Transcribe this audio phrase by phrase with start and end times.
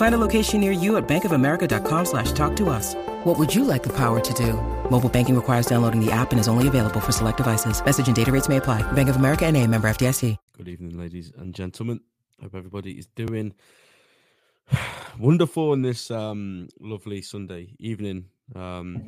[0.00, 2.94] Find a location near you at bankofamerica.com slash talk to us.
[3.24, 4.54] What would you like the power to do?
[4.90, 7.84] Mobile banking requires downloading the app and is only available for select devices.
[7.84, 8.80] Message and data rates may apply.
[8.92, 10.38] Bank of America and a member FDIC.
[10.56, 12.00] Good evening, ladies and gentlemen.
[12.40, 13.52] Hope everybody is doing
[15.18, 18.24] wonderful on this um, lovely Sunday evening.
[18.56, 19.02] Um,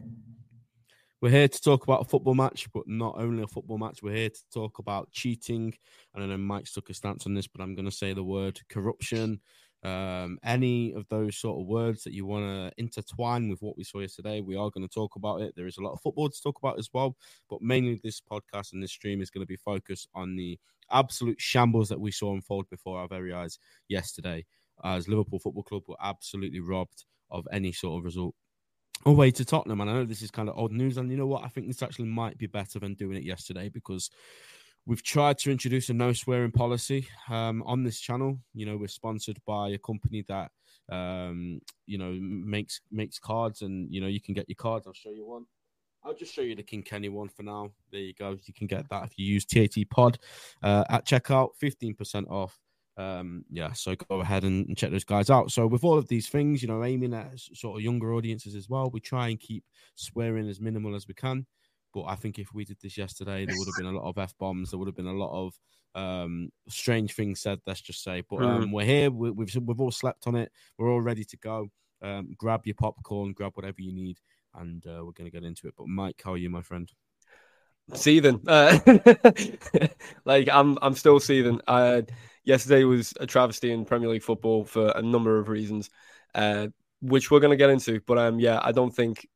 [1.23, 4.03] we're here to talk about a football match, but not only a football match.
[4.03, 5.73] We're here to talk about cheating.
[6.15, 8.23] And I know Mike's took a stance on this, but I'm going to say the
[8.23, 9.41] word corruption.
[9.83, 13.83] Um, any of those sort of words that you want to intertwine with what we
[13.83, 15.55] saw yesterday, we are going to talk about it.
[15.57, 17.17] There is a lot of football to talk about as well,
[17.51, 20.59] but mainly this podcast and this stream is going to be focused on the
[20.91, 23.59] absolute shambles that we saw unfold before our very eyes
[23.89, 24.45] yesterday.
[24.85, 28.35] As Liverpool Football Club were absolutely robbed of any sort of result
[29.05, 29.81] away to Tottenham.
[29.81, 30.97] And I know this is kind of odd news.
[30.97, 31.45] And you know what?
[31.45, 34.11] I think this actually might be better than doing it yesterday because
[34.87, 38.39] we've tried to introduce a no swearing policy um, on this channel.
[38.55, 40.51] You know, we're sponsored by a company that
[40.91, 44.87] um, you know makes makes cards, and you know you can get your cards.
[44.87, 45.45] I'll show you one.
[46.05, 47.71] I'll just show you the King Kenny one for now.
[47.93, 48.37] There you go.
[48.45, 50.19] You can get that if you use TAT Pod
[50.63, 52.59] uh, at checkout, fifteen percent off
[52.99, 56.09] um yeah so go ahead and, and, check those guys out so with all of
[56.09, 59.41] these things you know aiming at sort of younger audiences as well we try and
[59.41, 59.65] keep
[59.95, 61.47] swearing as minimal as we can
[61.93, 64.19] but i think if we did this yesterday there would have been a lot of
[64.19, 64.71] f-bombs.
[64.71, 65.59] There would have been a lot of
[65.95, 68.23] um strange things said let's just say.
[68.29, 68.73] But um mm.
[68.73, 69.11] we're here.
[69.11, 70.51] We, have we've, we've all slept on it.
[70.79, 71.69] We're all ready to go.
[72.01, 74.19] Um grab your popcorn grab whatever you need
[74.55, 75.75] and uh, we're going to get into it.
[75.77, 76.91] But mike how are you my friend?
[77.95, 78.41] Seething.
[78.49, 78.79] Uh,
[80.25, 81.61] like i'm i'm still seething.
[81.67, 82.03] Uh
[82.45, 85.91] yesterday was a travesty in Premier League football for a number of reasons,
[86.35, 86.69] uh,
[87.01, 88.01] which we're going to get into.
[88.07, 89.29] But um, yeah, I don't think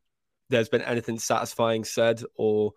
[0.49, 2.73] there's been anything satisfying said or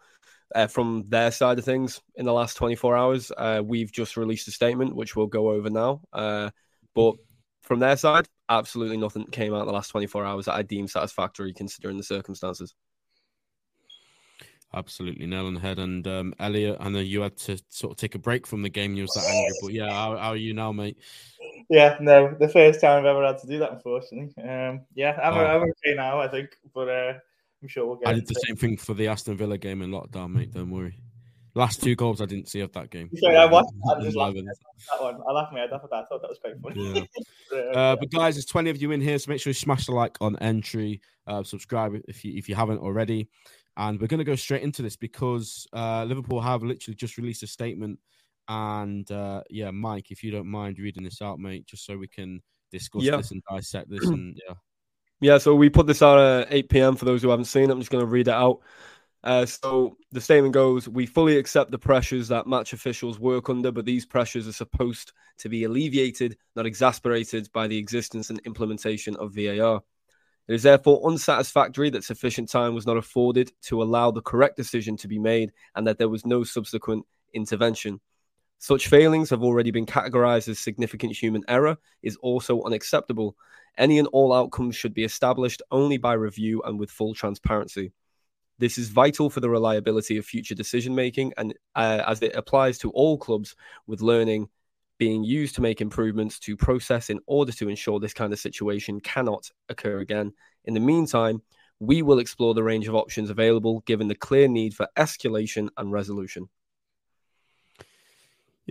[0.55, 3.31] uh, from their side of things in the last 24 hours.
[3.37, 6.01] Uh, we've just released a statement, which we'll go over now.
[6.11, 6.49] Uh,
[6.95, 7.15] but
[7.61, 10.87] from their side, absolutely nothing came out in the last 24 hours that I deem
[10.87, 12.73] satisfactory considering the circumstances.
[14.73, 15.79] Absolutely nail on the head.
[15.79, 18.69] And um, Elliot, I know you had to sort of take a break from the
[18.69, 18.95] game.
[18.95, 20.97] You were that angry, but yeah, how, how, are you now, mate?
[21.69, 24.31] Yeah, no, the first time I've ever had to do that, unfortunately.
[24.43, 25.45] Um, yeah, I'm, oh.
[25.45, 27.13] I'm okay now, I think, but uh,
[27.61, 28.07] I'm sure we'll get.
[28.07, 30.53] I did the same thing for the Aston Villa game in lockdown, mate.
[30.53, 30.95] Don't worry.
[31.55, 33.09] Last two goals I didn't see of that game.
[33.17, 33.73] Sorry, I watched.
[33.89, 35.19] I just laughed that one.
[35.27, 36.03] I laughed my head off at that.
[36.03, 37.07] I thought that was quite funny.
[37.51, 37.59] Yeah.
[37.73, 39.91] uh, but guys, there's 20 of you in here, so make sure you smash the
[39.91, 41.01] like on entry.
[41.25, 43.27] Uh, subscribe if you if you haven't already.
[43.77, 47.43] And we're going to go straight into this because uh, Liverpool have literally just released
[47.43, 47.99] a statement.
[48.47, 52.07] And uh, yeah, Mike, if you don't mind reading this out, mate, just so we
[52.07, 53.17] can discuss yeah.
[53.17, 54.05] this and dissect this.
[54.09, 54.55] And yeah.
[55.21, 56.95] Yeah, so we put this out at 8 p.m.
[56.95, 57.71] for those who haven't seen it.
[57.71, 58.61] I'm just going to read it out.
[59.21, 63.71] Uh, so the statement goes We fully accept the pressures that match officials work under,
[63.71, 69.17] but these pressures are supposed to be alleviated, not exasperated by the existence and implementation
[69.17, 69.81] of VAR.
[70.47, 74.95] It is therefore unsatisfactory that sufficient time was not afforded to allow the correct decision
[74.97, 77.99] to be made and that there was no subsequent intervention.
[78.59, 83.37] Such failings have already been categorized as significant human error, is also unacceptable.
[83.77, 87.93] Any and all outcomes should be established only by review and with full transparency.
[88.57, 92.77] This is vital for the reliability of future decision making and uh, as it applies
[92.79, 93.55] to all clubs
[93.87, 94.49] with learning
[94.97, 98.99] being used to make improvements to process in order to ensure this kind of situation
[98.99, 100.33] cannot occur again.
[100.65, 101.41] In the meantime,
[101.79, 105.93] we will explore the range of options available given the clear need for escalation and
[105.93, 106.49] resolution.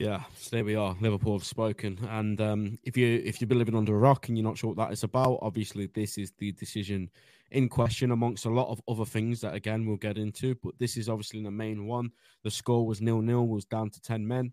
[0.01, 0.95] Yeah, so there we are.
[1.01, 4.39] Liverpool have spoken, and um, if you if you've been living under a rock and
[4.39, 7.11] you're not sure what that is about, obviously this is the decision
[7.51, 10.55] in question amongst a lot of other things that again we'll get into.
[10.63, 12.13] But this is obviously the main one.
[12.45, 14.53] The score was nil nil, was down to ten men.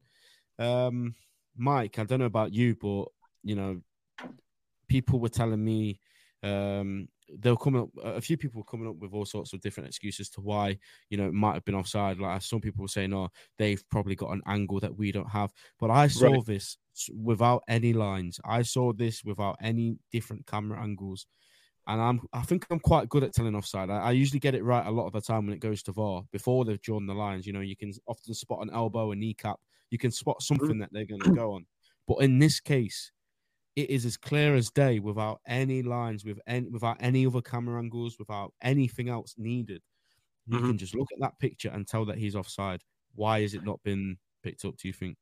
[0.58, 1.14] Um,
[1.56, 3.06] Mike, I don't know about you, but
[3.44, 3.82] you know,
[4.88, 6.00] people were telling me
[6.42, 7.08] um,
[7.40, 7.90] they'll come up.
[8.04, 10.78] A few people coming up with all sorts of different excuses to why
[11.10, 12.20] you know it might have been offside.
[12.20, 15.52] Like some people were saying, "Oh, they've probably got an angle that we don't have."
[15.80, 16.46] But I saw right.
[16.46, 16.78] this
[17.14, 18.40] without any lines.
[18.46, 21.28] I saw this without any different camera angles.
[21.88, 23.92] And I'm, I think I'm quite good at telling offside.
[23.92, 25.92] I, I, usually get it right a lot of the time when it goes to
[25.92, 27.46] VAR before they've drawn the lines.
[27.46, 29.60] You know, you can often spot an elbow, a kneecap.
[29.92, 30.56] You can spot mm-hmm.
[30.56, 31.68] something that they're going to go on.
[32.08, 33.12] But in this case,
[33.76, 37.80] it is as clear as day without any lines, with any, without any other camera
[37.80, 39.82] angles, without anything else needed.
[40.48, 40.68] You mm-hmm.
[40.68, 42.82] can just look at that picture and tell that he's offside.
[43.16, 44.78] Why has it not been picked up?
[44.78, 45.18] Do you think?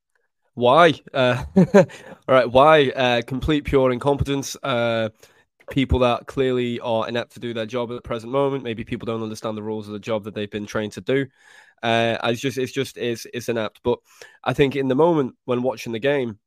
[0.53, 0.94] Why?
[1.13, 1.85] Uh, all
[2.27, 2.51] right.
[2.51, 2.89] Why?
[2.89, 4.55] Uh, complete pure incompetence.
[4.61, 5.09] Uh,
[5.71, 8.63] people that clearly are inept to do their job at the present moment.
[8.63, 11.25] Maybe people don't understand the rules of the job that they've been trained to do.
[11.81, 13.79] Uh, it's just, it's just, it's, it's inept.
[13.83, 14.00] But
[14.44, 16.38] I think in the moment when watching the game,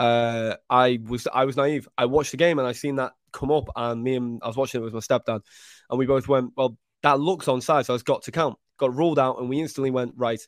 [0.00, 1.86] uh, I was I was naive.
[1.98, 4.56] I watched the game and I seen that come up, and me and I was
[4.56, 5.42] watching it with my stepdad,
[5.90, 9.18] and we both went, "Well, that looks onside, so it's got to count." Got ruled
[9.18, 10.40] out, and we instantly went right.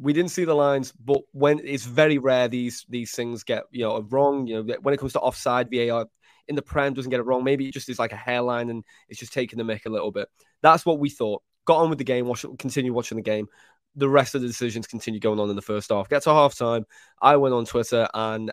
[0.00, 3.82] We didn't see the lines, but when it's very rare these these things get you
[3.82, 4.46] know wrong.
[4.46, 6.06] You know when it comes to offside, VAR
[6.46, 7.42] in the prem doesn't get it wrong.
[7.42, 10.12] Maybe it just is like a hairline and it's just taking the mick a little
[10.12, 10.28] bit.
[10.62, 11.42] That's what we thought.
[11.64, 12.26] Got on with the game.
[12.26, 13.46] Watch, continue watching the game.
[13.94, 16.08] The rest of the decisions continue going on in the first half.
[16.08, 16.84] Get to half time.
[17.20, 18.50] I went on Twitter and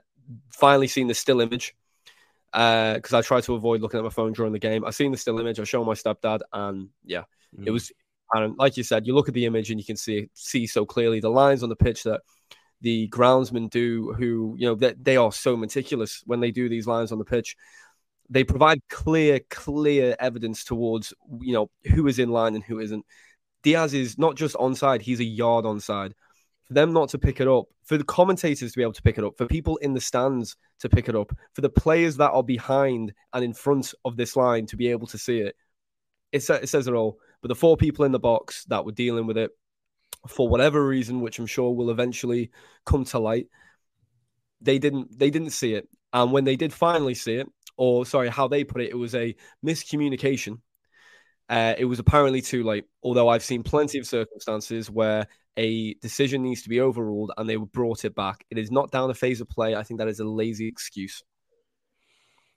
[0.51, 1.75] finally seen the still image
[2.51, 4.83] Uh, because uh, I tried to avoid looking at my phone during the game.
[4.83, 5.59] I seen the still image.
[5.59, 7.67] I showed my stepdad, and yeah, mm.
[7.67, 7.91] it was.
[8.33, 10.85] And like you said, you look at the image and you can see see so
[10.85, 12.21] clearly the lines on the pitch that
[12.81, 14.13] the groundsmen do.
[14.13, 17.19] Who you know that they, they are so meticulous when they do these lines on
[17.19, 17.55] the pitch.
[18.31, 23.05] They provide clear, clear evidence towards you know who is in line and who isn't.
[23.61, 26.13] Diaz is not just onside; he's a yard onside
[26.69, 29.17] for them not to pick it up, for the commentators to be able to pick
[29.17, 32.29] it up, for people in the stands to pick it up, for the players that
[32.29, 35.55] are behind and in front of this line to be able to see it.
[36.31, 37.17] It, it says it all.
[37.41, 39.49] But the four people in the box that were dealing with it,
[40.27, 42.51] for whatever reason, which I'm sure will eventually
[42.85, 43.47] come to light,
[44.61, 45.89] they didn't they didn't see it.
[46.13, 49.15] And when they did finally see it, or sorry, how they put it, it was
[49.15, 49.35] a
[49.65, 50.59] miscommunication.
[51.47, 52.85] Uh, it was apparently too late.
[53.01, 55.25] Although I've seen plenty of circumstances where
[55.59, 58.45] a decision needs to be overruled and they brought it back.
[58.49, 59.75] It is not down a phase of play.
[59.75, 61.21] I think that is a lazy excuse.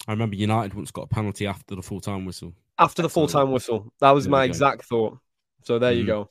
[0.06, 2.54] I remember United once got a penalty after the full time whistle.
[2.78, 3.92] After the full time whistle.
[4.00, 5.18] That was my exact thought.
[5.64, 5.98] So there mm.
[5.98, 6.28] you go.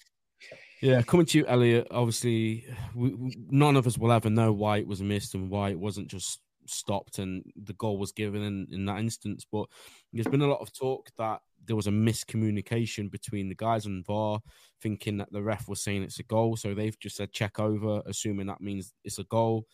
[0.82, 1.88] Yeah, coming to you, Elliot.
[1.92, 2.66] Obviously,
[2.96, 6.08] we, none of us will ever know why it was missed and why it wasn't
[6.08, 9.46] just stopped and the goal was given in, in that instance.
[9.52, 9.66] But
[10.14, 14.04] there's been a lot of talk that there was a miscommunication between the guys on
[14.04, 14.40] VAR,
[14.82, 16.56] thinking that the ref was saying it's a goal.
[16.56, 19.66] So they've just said check over, assuming that means it's a goal.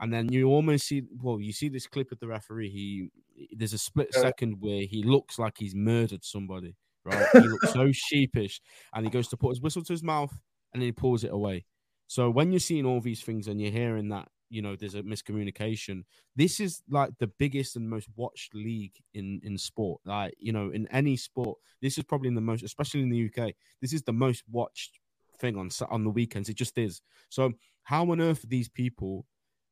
[0.00, 2.70] And then you almost see, well, you see this clip of the referee.
[2.70, 3.08] He
[3.52, 7.26] there's a split second where he looks like he's murdered somebody, right?
[7.32, 8.60] He looks so sheepish,
[8.94, 10.32] and he goes to put his whistle to his mouth,
[10.72, 11.64] and then he pulls it away.
[12.06, 15.02] So when you're seeing all these things and you're hearing that you know there's a
[15.02, 16.04] miscommunication.
[16.36, 20.00] This is like the biggest and most watched league in in sport.
[20.04, 23.26] Like you know in any sport this is probably in the most especially in the
[23.26, 23.52] uk
[23.82, 25.00] this is the most watched
[25.38, 26.48] thing on on the weekends.
[26.48, 27.02] It just is.
[27.28, 27.52] So
[27.84, 29.26] how on earth are these people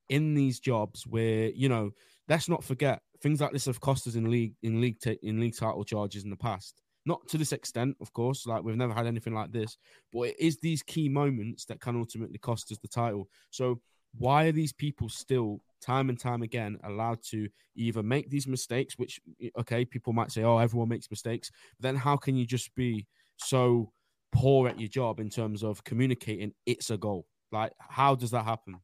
[0.08, 1.90] in these jobs where you know
[2.28, 5.40] let's not forget things like this have cost us in league in league t- in
[5.40, 6.82] league title charges in the past.
[7.04, 9.76] Not to this extent of course like we've never had anything like this
[10.12, 13.28] but it is these key moments that can ultimately cost us the title.
[13.50, 13.80] So
[14.18, 18.98] why are these people still time and time again allowed to either make these mistakes
[18.98, 19.20] which
[19.58, 23.06] okay people might say oh everyone makes mistakes but then how can you just be
[23.36, 23.90] so
[24.30, 28.44] poor at your job in terms of communicating it's a goal like how does that
[28.44, 28.76] happen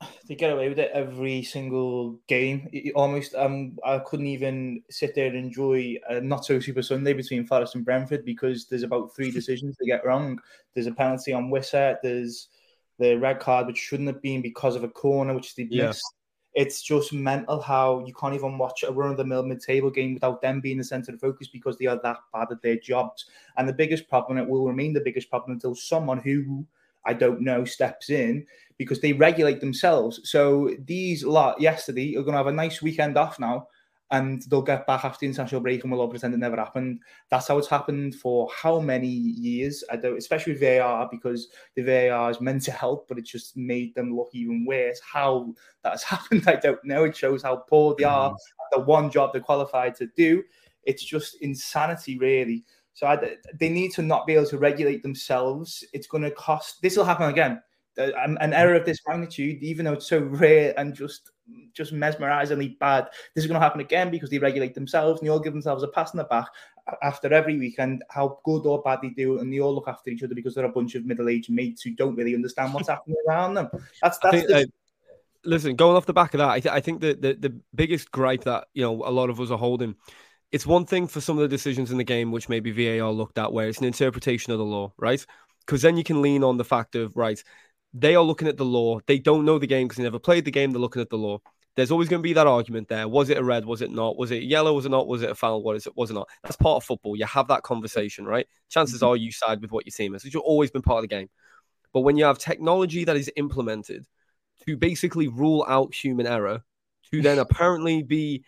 [0.28, 2.68] they get away with it every single game.
[2.72, 7.12] It, almost, um, I couldn't even sit there and enjoy a not so super Sunday
[7.12, 10.38] between Forest and Brentford because there's about three decisions they get wrong.
[10.74, 11.96] There's a penalty on Wissa.
[12.02, 12.48] There's
[12.98, 15.88] the red card, which shouldn't have been because of a corner, which they yeah.
[15.88, 16.14] missed.
[16.54, 19.90] It's just mental how you can't even watch a run of the mill mid table
[19.90, 22.76] game without them being the centre of focus because they are that bad at their
[22.76, 23.26] jobs.
[23.56, 26.64] And the biggest problem, it will remain the biggest problem until someone who
[27.04, 28.46] I don't know steps in
[28.78, 30.20] because they regulate themselves.
[30.30, 33.68] So these lot yesterday are going to have a nice weekend off now
[34.10, 37.00] and they'll get back after the international break and we'll all pretend it never happened.
[37.30, 39.82] That's how it's happened for how many years?
[39.90, 43.56] I don't, especially with VAR because the VAR is meant to help, but it just
[43.56, 45.00] made them look even worse.
[45.00, 47.04] How that's happened, I don't know.
[47.04, 48.34] It shows how poor they are mm.
[48.34, 50.42] at the one job they're qualified to do.
[50.84, 52.64] It's just insanity, really.
[52.92, 55.82] So I, they need to not be able to regulate themselves.
[55.92, 56.80] It's going to cost.
[56.82, 57.60] This will happen again.
[57.96, 61.30] An error of this magnitude, even though it's so rare and just
[61.74, 63.08] just mesmerizingly bad.
[63.34, 65.82] This is going to happen again because they regulate themselves and they all give themselves
[65.82, 66.48] a pass in the back.
[67.02, 70.22] after every weekend how good or bad they do, and they all look after each
[70.22, 73.54] other because they're a bunch of middle-aged mates who don't really understand what's happening around
[73.54, 73.68] them.
[74.02, 74.36] That's that's.
[74.36, 74.56] Think, the...
[74.56, 74.64] uh,
[75.44, 78.10] listen, going off the back of that, I, th- I think that the, the biggest
[78.10, 79.94] gripe that you know a lot of us are holding.
[80.52, 83.38] It's one thing for some of the decisions in the game, which maybe VAR looked
[83.38, 85.24] at, where it's an interpretation of the law, right?
[85.66, 87.42] Because then you can lean on the fact of right,
[87.94, 89.00] they are looking at the law.
[89.06, 90.72] They don't know the game because they never played the game.
[90.72, 91.40] They're looking at the law
[91.76, 93.08] there's always going to be that argument there.
[93.08, 93.64] Was it a red?
[93.64, 94.16] Was it not?
[94.16, 94.72] Was it yellow?
[94.74, 95.08] Was it not?
[95.08, 95.62] Was it a foul?
[95.62, 95.96] What is it?
[95.96, 96.28] Was it not?
[96.42, 97.16] That's part of football.
[97.16, 98.46] You have that conversation, right?
[98.68, 99.06] Chances mm-hmm.
[99.06, 100.24] are you side with what your team is.
[100.24, 101.28] It's always been part of the game.
[101.92, 104.06] But when you have technology that is implemented
[104.66, 106.62] to basically rule out human error,
[107.10, 108.44] to then apparently be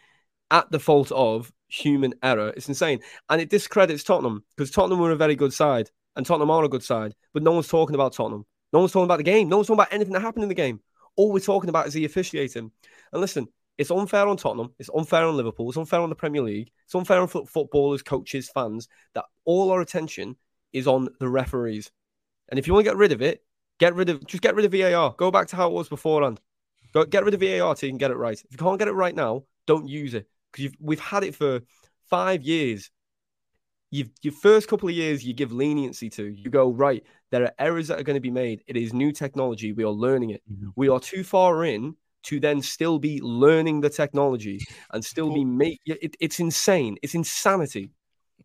[0.50, 3.00] at the fault of human error, it's insane.
[3.29, 6.69] And it discredits Tottenham because Tottenham were a very good side and Tottenham are a
[6.69, 7.15] good side.
[7.35, 8.47] But no one's talking about Tottenham.
[8.73, 9.49] No one's talking about the game.
[9.49, 10.81] No one's talking about anything that happened in the game.
[11.17, 12.71] All we're talking about is the officiating.
[13.13, 14.75] And listen, it's unfair on Tottenham.
[14.79, 15.69] It's unfair on Liverpool.
[15.69, 16.71] It's unfair on the Premier League.
[16.85, 20.37] It's unfair on footballers, coaches, fans that all our attention
[20.73, 21.91] is on the referees.
[22.49, 23.43] And if you want to get rid of it,
[23.79, 25.15] get rid of just get rid of VAR.
[25.17, 26.41] Go back to how it was beforehand.
[26.93, 28.39] Go get rid of VAR so you can get it right.
[28.39, 31.61] If you can't get it right now, don't use it because we've had it for
[32.09, 32.91] five years.
[33.90, 36.26] You've, your first couple of years, you give leniency to.
[36.26, 37.05] You go right.
[37.31, 38.62] There are errors that are going to be made.
[38.66, 39.73] It is new technology.
[39.73, 40.43] We are learning it.
[40.50, 40.71] Mm-hmm.
[40.76, 45.45] We are too far in to then still be learning the technology and still be
[45.45, 46.97] make it, it's insane.
[47.02, 47.90] It's insanity.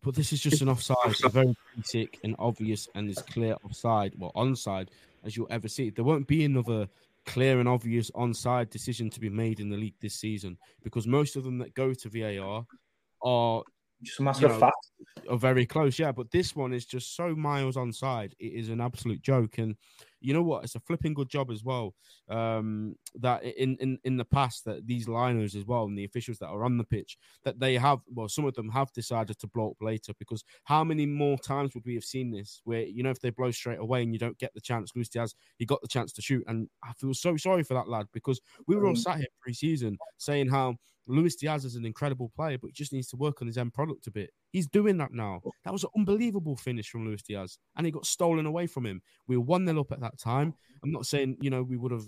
[0.02, 4.14] But this is just an offside, a very basic and obvious and as clear offside,
[4.16, 4.88] well, onside
[5.24, 5.90] as you'll ever see.
[5.90, 6.88] There won't be another
[7.26, 11.36] clear and obvious onside decision to be made in the league this season because most
[11.36, 12.64] of them that go to VAR
[13.22, 13.62] are
[14.02, 14.76] just a matter of fact.
[15.28, 16.12] Are very close, yeah.
[16.12, 18.32] But this one is just so miles onside.
[18.38, 19.58] It is an absolute joke.
[19.58, 19.76] And
[20.22, 20.64] you know what?
[20.64, 21.94] It's a flipping good job as well.
[22.28, 26.38] Um, that in, in in the past that these liners as well and the officials
[26.38, 29.46] that are on the pitch that they have well some of them have decided to
[29.48, 33.02] blow up later because how many more times would we have seen this where you
[33.02, 35.66] know if they blow straight away and you don't get the chance Luis Diaz he
[35.66, 38.76] got the chance to shoot and I feel so sorry for that lad because we
[38.76, 38.98] were all mm.
[38.98, 40.76] sat here pre-season saying how
[41.06, 43.74] Luis Diaz is an incredible player, but he just needs to work on his end
[43.74, 44.30] product a bit.
[44.52, 45.40] He's doing that now.
[45.44, 45.50] Oh.
[45.64, 49.02] That was an unbelievable finish from Luis Diaz, and he got stolen away from him.
[49.26, 50.54] We were 1 0 up at that time.
[50.84, 52.04] I'm not saying, you know, we would have,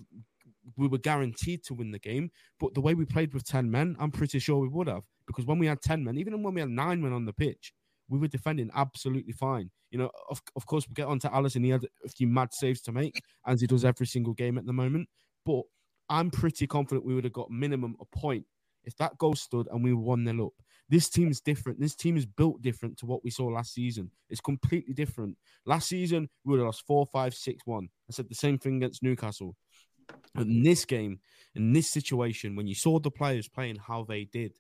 [0.77, 3.97] we were guaranteed to win the game, but the way we played with 10 men,
[3.99, 5.05] I'm pretty sure we would have.
[5.27, 7.73] Because when we had 10 men, even when we had nine men on the pitch,
[8.09, 9.71] we were defending absolutely fine.
[9.91, 11.65] You know, of, of course, we get on to Alisson.
[11.65, 14.67] He had a few mad saves to make, as he does every single game at
[14.67, 15.09] the moment.
[15.47, 15.63] But
[16.11, 18.45] I'm pretty confident we would have got minimum a point
[18.85, 20.53] if that goal stood and we were 1 0 up,
[20.89, 21.81] this team is different.
[21.81, 24.11] This team is built different to what we saw last season.
[24.29, 25.37] It's completely different.
[25.65, 27.85] Last season, we would have lost 4 5 6 1.
[27.85, 29.57] I said the same thing against Newcastle.
[30.35, 31.21] But in this game,
[31.55, 34.53] in this situation, when you saw the players playing how they did,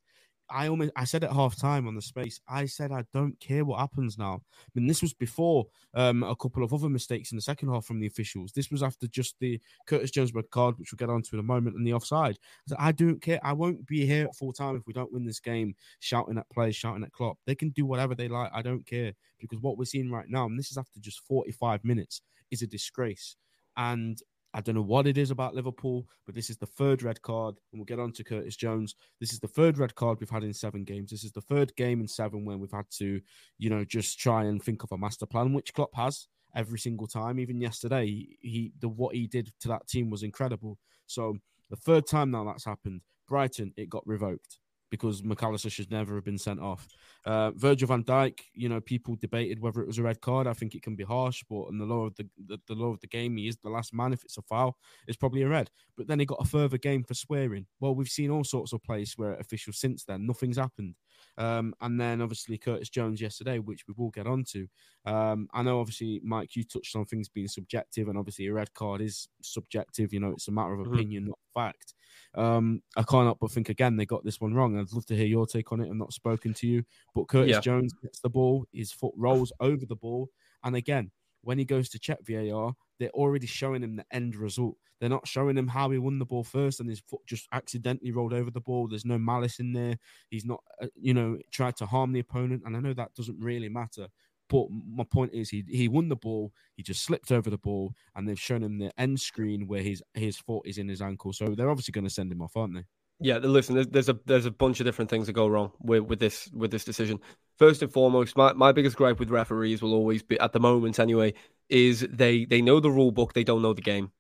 [0.50, 3.64] I almost I said at half time on the space, I said I don't care
[3.64, 4.42] what happens now.
[4.52, 7.84] I mean, this was before um, a couple of other mistakes in the second half
[7.84, 8.52] from the officials.
[8.52, 11.44] This was after just the Curtis Jones red card, which we'll get onto in a
[11.44, 12.36] moment, and the offside.
[12.36, 13.40] I, said, I don't care.
[13.42, 16.76] I won't be here full time if we don't win this game, shouting at players,
[16.76, 17.38] shouting at Klopp.
[17.46, 18.50] They can do whatever they like.
[18.54, 21.84] I don't care because what we're seeing right now, and this is after just 45
[21.84, 23.36] minutes, is a disgrace.
[23.76, 24.18] And
[24.54, 27.56] I don't know what it is about Liverpool, but this is the third red card,
[27.72, 28.94] and we'll get on to Curtis Jones.
[29.20, 31.10] This is the third red card we've had in seven games.
[31.10, 33.20] This is the third game in seven when we've had to,
[33.58, 37.08] you know, just try and think of a master plan, which Klopp has every single
[37.08, 37.40] time.
[37.40, 38.06] Even yesterday,
[38.40, 40.78] he the what he did to that team was incredible.
[41.06, 41.36] So
[41.68, 43.00] the third time now that's happened.
[43.26, 44.58] Brighton, it got revoked
[44.90, 46.86] because Mac Allister should never have been sent off.
[47.24, 50.46] Uh, Virgil van Dijk, you know, people debated whether it was a red card.
[50.46, 52.92] I think it can be harsh, but in the law of the, the, the law
[52.92, 54.12] of the game, he is the last man.
[54.12, 54.76] If it's a foul,
[55.06, 55.70] it's probably a red.
[55.96, 57.66] But then he got a further game for swearing.
[57.80, 60.94] Well, we've seen all sorts of plays where officials since then nothing's happened.
[61.36, 64.66] Um, and then obviously Curtis Jones yesterday, which we will get onto.
[65.04, 68.72] Um, I know obviously Mike, you touched on things being subjective, and obviously a red
[68.74, 70.12] card is subjective.
[70.12, 70.94] You know, it's a matter of mm-hmm.
[70.94, 71.94] opinion, not fact.
[72.34, 74.78] Um, I can't help but think again they got this one wrong.
[74.78, 75.90] I'd love to hear your take on it.
[75.90, 77.60] I'm not spoken to you, but Curtis yeah.
[77.60, 80.28] Jones gets the ball, his foot rolls over the ball,
[80.62, 81.10] and again,
[81.44, 84.76] when he goes to check VAR, they're already showing him the end result.
[85.00, 88.12] They're not showing him how he won the ball first and his foot just accidentally
[88.12, 88.88] rolled over the ball.
[88.88, 89.98] There's no malice in there.
[90.30, 92.62] He's not, uh, you know, tried to harm the opponent.
[92.64, 94.08] And I know that doesn't really matter.
[94.48, 96.52] But my point is, he he won the ball.
[96.76, 100.02] He just slipped over the ball, and they've shown him the end screen where his
[100.12, 101.32] his foot is in his ankle.
[101.32, 102.84] So they're obviously going to send him off, aren't they?
[103.20, 106.02] Yeah, listen, there's, there's a there's a bunch of different things that go wrong with,
[106.02, 107.20] with this with this decision.
[107.58, 110.98] First and foremost, my, my biggest gripe with referees will always be at the moment
[110.98, 111.34] anyway,
[111.68, 114.10] is they they know the rule book, they don't know the game.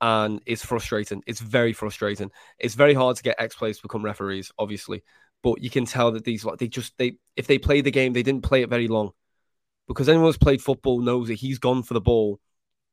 [0.00, 1.22] And it's frustrating.
[1.26, 2.30] It's very frustrating.
[2.58, 5.02] It's very hard to get ex players to become referees, obviously.
[5.42, 8.12] but you can tell that these like they just they if they play the game,
[8.12, 9.10] they didn't play it very long.
[9.88, 12.40] Because anyone who's played football knows that he's gone for the ball.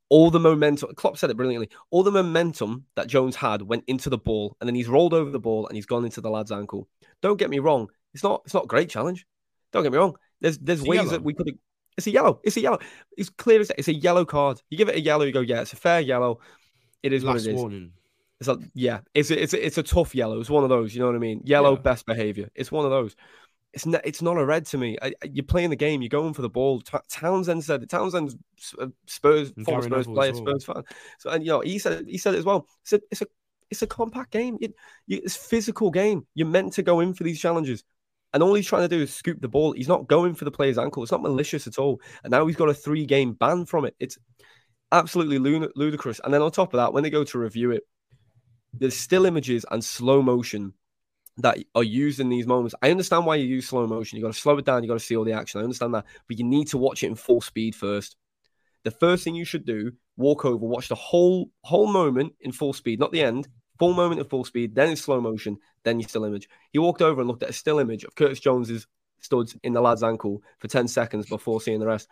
[0.09, 1.69] All the momentum, Klopp said it brilliantly.
[1.89, 5.31] All the momentum that Jones had went into the ball, and then he's rolled over
[5.31, 6.87] the ball and he's gone into the lad's ankle.
[7.21, 9.25] Don't get me wrong, it's not it's not a great challenge.
[9.73, 10.15] Don't get me wrong.
[10.39, 11.57] There's there's It's ways that we could.
[11.97, 12.39] It's a yellow.
[12.43, 12.79] It's a yellow.
[13.17, 14.61] It's clear as it's a yellow card.
[14.69, 16.39] You give it a yellow, you go, yeah, it's a fair yellow.
[17.03, 17.55] It is what Last it is.
[17.59, 17.91] warning.
[18.39, 20.39] It's a, yeah, it's a, it's a, it's a tough yellow.
[20.39, 20.93] It's one of those.
[20.93, 21.41] You know what I mean?
[21.43, 21.81] Yellow, Yeah.
[21.81, 22.49] best behavior.
[22.55, 23.15] It's one of those.
[23.73, 24.01] It's not.
[24.05, 24.97] It's not a red to me.
[25.01, 26.01] I, I- you're playing the game.
[26.01, 26.81] You're going for the ball.
[26.81, 27.89] Ta- Townsend said uh, it.
[27.89, 28.35] Townsend's
[28.79, 30.59] a Spurs former Spurs player, well.
[30.59, 30.83] Spurs fan.
[31.19, 32.67] So and you know he said it, he said it as well.
[32.83, 33.27] It's a it's a
[33.71, 34.57] it's a compact game.
[34.61, 34.73] You,
[35.07, 36.25] it's physical game.
[36.35, 37.83] You're meant to go in for these challenges.
[38.33, 39.73] And all he's trying to do is scoop the ball.
[39.73, 41.03] He's not going for the player's ankle.
[41.03, 42.01] It's not malicious at all.
[42.23, 43.95] And now he's got a three game ban from it.
[43.99, 44.17] It's
[44.91, 46.19] absolutely ludicrous.
[46.23, 47.83] And then on top of that, when they go to review it,
[48.73, 50.73] there's still images and slow motion
[51.37, 52.75] that are used in these moments.
[52.81, 54.17] I understand why you use slow motion.
[54.17, 54.83] You got to slow it down.
[54.83, 55.59] You got to see all the action.
[55.59, 58.15] I understand that, but you need to watch it in full speed first.
[58.83, 62.73] The first thing you should do, walk over, watch the whole whole moment in full
[62.73, 63.47] speed, not the end.
[63.79, 66.47] Full moment in full speed, then in slow motion, then your still image.
[66.71, 68.87] He walked over and looked at a still image of Curtis Jones's
[69.19, 72.07] studs in the lad's ankle for 10 seconds before seeing the rest.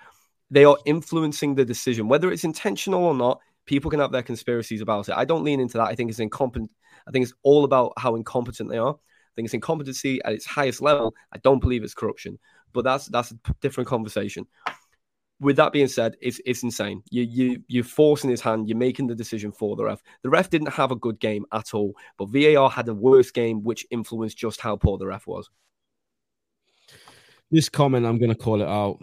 [0.49, 3.39] They are influencing the decision, whether it's intentional or not.
[3.65, 5.15] People can have their conspiracies about it.
[5.15, 5.87] I don't lean into that.
[5.87, 6.71] I think it's incompetent.
[7.07, 8.93] I think it's all about how incompetent they are.
[8.93, 11.13] I think it's incompetency at its highest level.
[11.31, 12.37] I don't believe it's corruption,
[12.73, 14.45] but that's that's a different conversation.
[15.41, 17.01] With that being said, it's it's insane.
[17.09, 18.69] You you you're forcing his hand.
[18.69, 20.01] You're making the decision for the ref.
[20.21, 23.63] The ref didn't have a good game at all, but VAR had a worse game,
[23.63, 25.49] which influenced just how poor the ref was.
[27.49, 29.01] This comment, I'm going to call it out.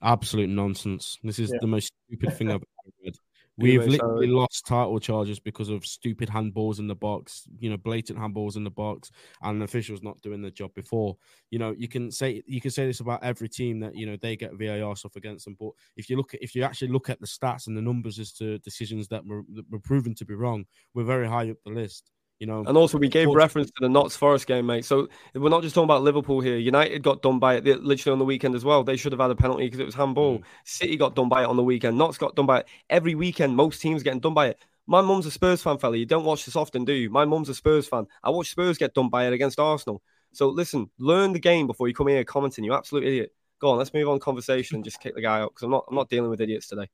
[0.00, 1.18] Absolute nonsense.
[1.24, 1.58] This is Yeah.
[1.60, 3.16] the most stupid thing I've ever read.
[3.60, 7.70] Anyway, We've literally so- lost title charges because of stupid handballs in the box, you
[7.70, 11.16] know, blatant handballs in the box, and officials not doing their job before.
[11.50, 14.16] You know, you can say you can say this about every team that you know
[14.16, 17.08] they get VAR stuff against them, but if you look at if you actually look
[17.08, 20.24] at the stats and the numbers as to decisions that were, that were proven to
[20.24, 22.10] be wrong, we're very high up the list.
[22.40, 24.84] You know, And also, we gave reference to the Notts Forest game, mate.
[24.84, 26.56] So we're not just talking about Liverpool here.
[26.56, 28.82] United got done by it literally on the weekend as well.
[28.82, 30.38] They should have had a penalty because it was handball.
[30.38, 30.42] Mm.
[30.64, 31.96] City got done by it on the weekend.
[31.96, 33.56] Notts got done by it every weekend.
[33.56, 34.58] Most teams getting done by it.
[34.86, 35.96] My mum's a Spurs fan, fella.
[35.96, 37.08] You don't watch this often, do you?
[37.08, 38.06] My mum's a Spurs fan.
[38.22, 40.02] I watch Spurs get done by it against Arsenal.
[40.32, 42.64] So listen, learn the game before you come here commenting.
[42.64, 43.32] You absolute idiot.
[43.60, 45.84] Go on, let's move on conversation and just kick the guy out because I'm not.
[45.88, 46.88] I'm not dealing with idiots today.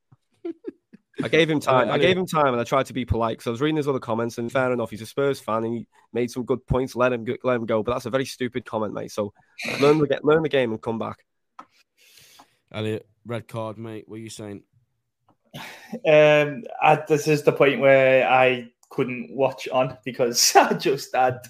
[1.22, 1.90] I gave him time.
[1.90, 3.88] I gave him time, and I tried to be polite because I was reading his
[3.88, 4.38] other comments.
[4.38, 6.96] And fair enough, he's a Spurs fan, and he made some good points.
[6.96, 7.82] Let him go, let him go.
[7.82, 9.10] But that's a very stupid comment, mate.
[9.10, 9.32] So
[9.80, 11.18] learn the ga- learn the game and come back.
[12.72, 14.04] Elliot, red card, mate.
[14.06, 14.62] What are you saying?
[16.06, 21.40] Um, I, this is the point where I couldn't watch on because I just had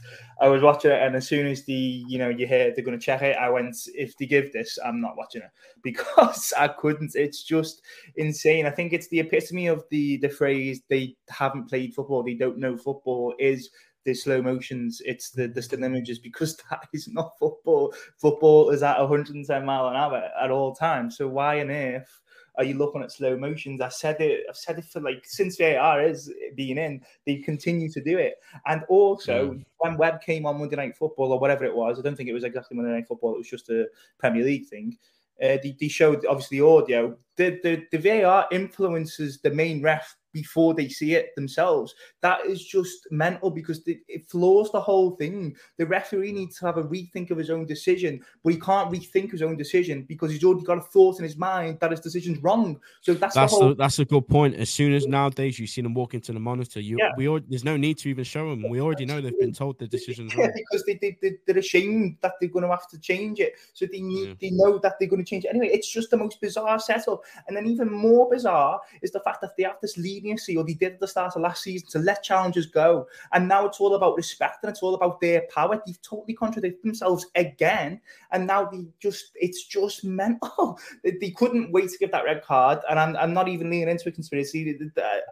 [0.41, 2.99] I was watching it, and as soon as the you know you hear they're going
[2.99, 5.51] to check it, I went if they give this, I'm not watching it
[5.83, 7.13] because I couldn't.
[7.15, 7.83] It's just
[8.17, 8.67] insane.
[8.67, 12.59] I think it's the epitome of the the phrase they haven't played football, they don't
[12.59, 13.71] know football is
[14.05, 15.95] the slow motions, it's the, the still mm-hmm.
[15.95, 17.95] images because that is not football.
[18.17, 21.17] Football is at 110 mile an hour at all times.
[21.17, 22.21] So why on earth
[22.61, 23.81] are you looking at slow motions?
[23.81, 24.45] I said it.
[24.47, 27.01] I've said it for like since VAR is being in.
[27.25, 28.35] They continue to do it,
[28.67, 32.17] and also when Webb came on Monday Night Football or whatever it was, I don't
[32.17, 33.35] think it was exactly Monday Night Football.
[33.35, 33.87] It was just a
[34.19, 34.99] Premier League thing.
[35.43, 37.17] Uh, they, they showed obviously the audio.
[37.37, 41.95] The, the the VAR influences the main ref before they see it themselves.
[42.21, 45.57] That is just mental because it floors the whole thing.
[45.79, 49.31] The referee needs to have a rethink of his own decision, but he can't rethink
[49.33, 52.39] his own decision because he's already got a thought in his mind that his decision's
[52.43, 52.81] wrong.
[53.01, 53.71] So that's, That's the whole.
[53.73, 54.55] a, that's a good point.
[54.57, 57.11] As soon as nowadays you see them walk into the monitor, you Yeah.
[57.17, 58.69] we al- there's no need to even show them.
[58.69, 60.53] We already know they've been told the decision's Yeah, wrong.
[60.55, 63.55] because they, they, they, they're ashamed that they're going to have to change it.
[63.73, 64.35] So they need, Yeah.
[64.41, 65.49] they know that they're going to change it.
[65.49, 67.23] Anyway, it's just the most bizarre setup.
[67.49, 70.75] And then even more bizarre is the fact that they have this leniency, or they
[70.75, 73.07] did at the start of last season, to let challengers go.
[73.33, 75.81] And now it's all about respect and it's all about their power.
[75.87, 78.01] They've totally contradicted themselves again.
[78.33, 80.79] And now they just, it's just mental.
[81.05, 82.81] They- couldn't wait to give that red card.
[82.91, 84.79] And I'm, I'm not even leaning into a conspiracy.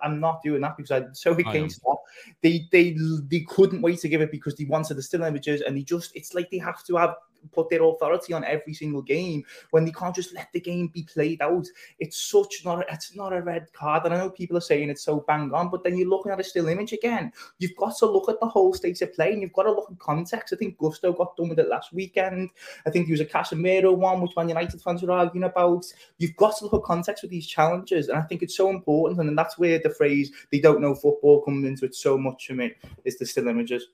[0.03, 1.97] I'm not doing that because I'm so against that
[2.43, 2.97] they they
[3.29, 6.15] they couldn't wait to give it because they wanted the still images and they just
[6.15, 7.15] it's like they have to have
[7.53, 11.03] put their authority on every single game when they can't just let the game be
[11.03, 11.67] played out.
[11.99, 14.91] It's such not a, it's not a red card and i know people are saying
[14.91, 17.33] it's so bang on but then you're looking at a still image again.
[17.59, 19.91] You've got to look at the whole state of play and you've got to look
[19.91, 20.53] at context.
[20.53, 22.51] I think gusto got done with it last weekend.
[22.87, 25.85] I think there was a casemiro one which man united fans were arguing about.
[26.19, 29.21] You've got to look at context with these challenges and i think it's so important
[29.21, 32.55] and that's where the phrase they don't know football comes into it so much for
[32.55, 32.73] me
[33.05, 33.89] is the still images.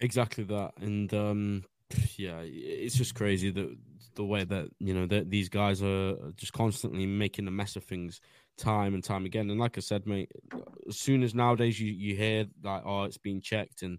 [0.00, 1.64] Exactly that, and um,
[2.18, 3.76] yeah, it's just crazy that
[4.14, 7.84] the way that you know that these guys are just constantly making a mess of
[7.84, 8.20] things
[8.58, 9.50] time and time again.
[9.50, 10.30] And like I said, mate,
[10.88, 13.98] as soon as nowadays you you hear like oh it's being checked, and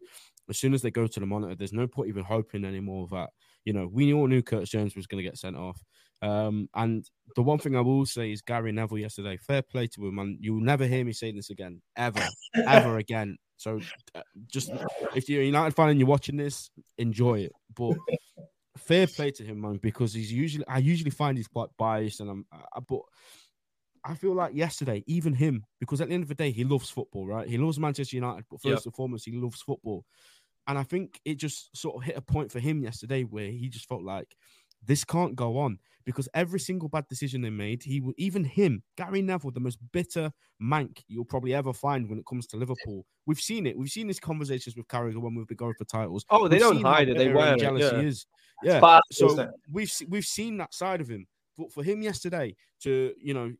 [0.49, 3.29] as soon as they go to the monitor, there's no point even hoping anymore that
[3.65, 5.81] you know we all knew Curtis Jones was going to get sent off.
[6.21, 10.07] Um, and the one thing I will say is Gary Neville yesterday, fair play to
[10.07, 12.25] him, and you'll never hear me say this again, ever,
[12.55, 13.35] ever again.
[13.57, 13.79] So
[14.15, 14.71] uh, just
[15.15, 17.51] if you're a United fan and you're watching this, enjoy it.
[17.75, 17.95] But
[18.77, 22.29] fair play to him, man, because he's usually I usually find he's quite biased, and
[22.29, 23.01] I'm I, but
[24.05, 26.89] I feel like yesterday, even him, because at the end of the day, he loves
[26.89, 27.47] football, right?
[27.47, 28.85] He loves Manchester United, but first yep.
[28.85, 30.05] and foremost, he loves football.
[30.67, 33.69] And I think it just sort of hit a point for him yesterday where he
[33.69, 34.35] just felt like
[34.85, 39.21] this can't go on because every single bad decision they made, he even him, Gary
[39.21, 43.05] Neville, the most bitter mank you'll probably ever find when it comes to Liverpool.
[43.25, 43.77] We've seen it.
[43.77, 46.25] We've seen these conversations with Carragher when we've been going for titles.
[46.29, 47.17] Oh, they we've don't hide it.
[47.17, 47.91] They wear jealous.
[47.91, 48.01] Yeah.
[48.01, 48.25] He is.
[48.63, 48.99] Yeah.
[49.11, 51.25] so we've we've seen that side of him.
[51.57, 53.53] But for him yesterday to you know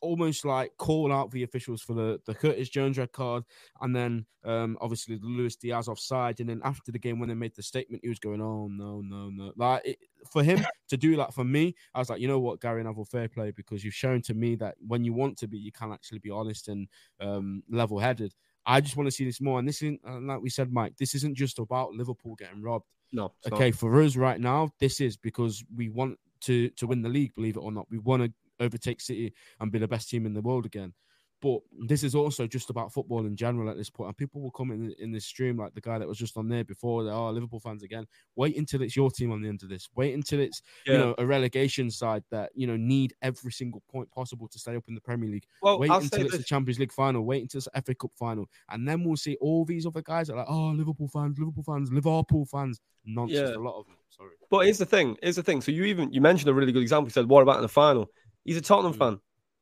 [0.00, 3.44] almost like call out the officials for the, the Curtis Jones red card,
[3.80, 6.40] and then um, obviously the Luis Diaz offside.
[6.40, 9.00] And then after the game, when they made the statement, he was going, "Oh no,
[9.00, 9.98] no, no!" Like it,
[10.30, 13.04] for him to do that for me, I was like, you know what, Gary Neville,
[13.04, 15.92] fair play because you've shown to me that when you want to be, you can
[15.92, 16.88] actually be honest and
[17.20, 18.34] um, level headed.
[18.66, 19.58] I just want to see this more.
[19.58, 22.84] And this isn't, like we said, Mike, this isn't just about Liverpool getting robbed.
[23.12, 23.32] No.
[23.50, 23.78] Okay, not.
[23.78, 27.34] for us right now, this is because we want to to win the league.
[27.34, 30.34] Believe it or not, we want to overtake City and be the best team in
[30.34, 30.92] the world again.
[31.40, 34.08] But this is also just about football in general at this point.
[34.08, 36.48] And people will come in in this stream, like the guy that was just on
[36.48, 38.06] there before, they are oh, Liverpool fans again.
[38.34, 39.88] Wait until it's your team on the end of this.
[39.94, 40.94] Wait until it's yeah.
[40.94, 44.74] you know a relegation side that you know need every single point possible to stay
[44.74, 45.46] up in the Premier League.
[45.62, 46.40] Well, Wait I'll until it's this.
[46.40, 47.24] the Champions League final.
[47.24, 50.26] Wait until it's the FA Cup final, and then we'll see all these other guys
[50.26, 52.80] that are like, oh, Liverpool fans, Liverpool fans, Liverpool fans.
[53.04, 53.50] Nonsense.
[53.50, 53.56] Yeah.
[53.56, 53.94] A lot of them.
[54.10, 54.32] Sorry.
[54.50, 55.16] But here's the thing.
[55.22, 55.62] Here's the thing.
[55.62, 57.06] So you even you mentioned a really good example.
[57.06, 58.10] You said, "What about in the final?"
[58.44, 58.98] He's a Tottenham mm.
[58.98, 59.20] fan.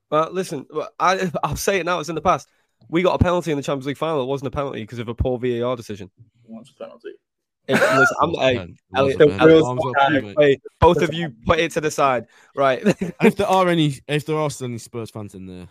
[0.09, 0.67] But listen,
[0.99, 2.01] I, I'll say it now.
[2.01, 2.49] It's in the past.
[2.89, 4.23] We got a penalty in the Champions League final.
[4.23, 6.11] It wasn't a penalty because of a poor VAR decision.
[6.45, 7.11] What's a penalty?
[7.69, 12.81] listen, I'm, hey, Elliot, wait, both of you put it to the side, right?
[13.21, 15.67] if there are any, if there are still any Spurs fans in there,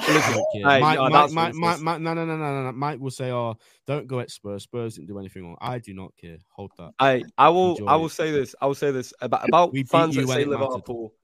[0.00, 2.72] Listen, hey, Mike, no, Mike, Mike, Mike, Mike, no, no, no, no, no.
[2.72, 4.64] Mike will say, "Oh, don't go at Spurs.
[4.64, 6.38] Spurs didn't do anything wrong." I do not care.
[6.50, 6.92] Hold that.
[6.98, 8.10] I, I will, Enjoy I will it.
[8.12, 8.54] say this.
[8.60, 11.14] I will say this about about we fans that say Liverpool.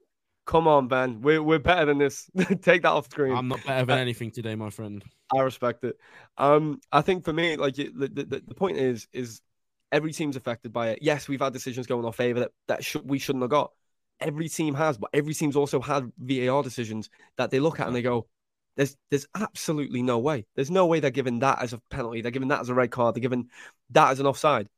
[0.45, 1.21] Come on, Ben.
[1.21, 2.29] We're we're better than this.
[2.63, 3.37] Take that off screen.
[3.37, 5.05] I'm not better than anything today, my friend.
[5.35, 5.97] I respect it.
[6.37, 9.41] Um, I think for me, like the, the, the point is, is
[9.93, 10.99] every team's affected by it.
[11.01, 13.71] Yes, we've had decisions going our favor that that should, we shouldn't have got.
[14.21, 17.95] Every team has, but every team's also had VAR decisions that they look at and
[17.95, 18.27] they go,
[18.77, 20.47] "There's there's absolutely no way.
[20.57, 22.21] There's no way they're giving that as a penalty.
[22.21, 23.15] They're giving that as a red card.
[23.15, 23.49] They're giving
[23.91, 24.69] that as an offside."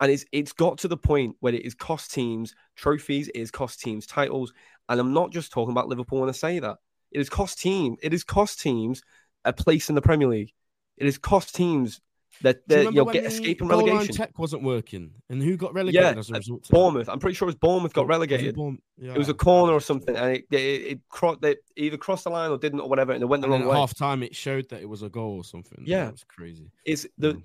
[0.00, 3.50] And it's it's got to the point where it is cost teams trophies, it is
[3.50, 4.52] cost teams titles,
[4.90, 6.76] and I'm not just talking about Liverpool when I say that.
[7.12, 7.96] It has cost team.
[8.02, 9.02] It has cost teams
[9.44, 10.52] a place in the Premier League.
[10.98, 12.00] It has cost teams
[12.42, 14.14] that they, you'll get escaping relegation.
[14.14, 16.68] Tech wasn't working, and who got relegated yeah, as a result?
[16.70, 17.08] Bournemouth.
[17.08, 18.56] I'm pretty sure it was Bournemouth got relegated.
[18.56, 19.12] It, yeah.
[19.12, 22.50] it was a corner or something, and it it, it, they either crossed the line
[22.50, 23.76] or didn't or whatever, and it went the and wrong way.
[23.76, 25.82] Half time, it showed that it was a goal or something.
[25.84, 26.70] Yeah, it was crazy.
[26.84, 27.42] Is the mm.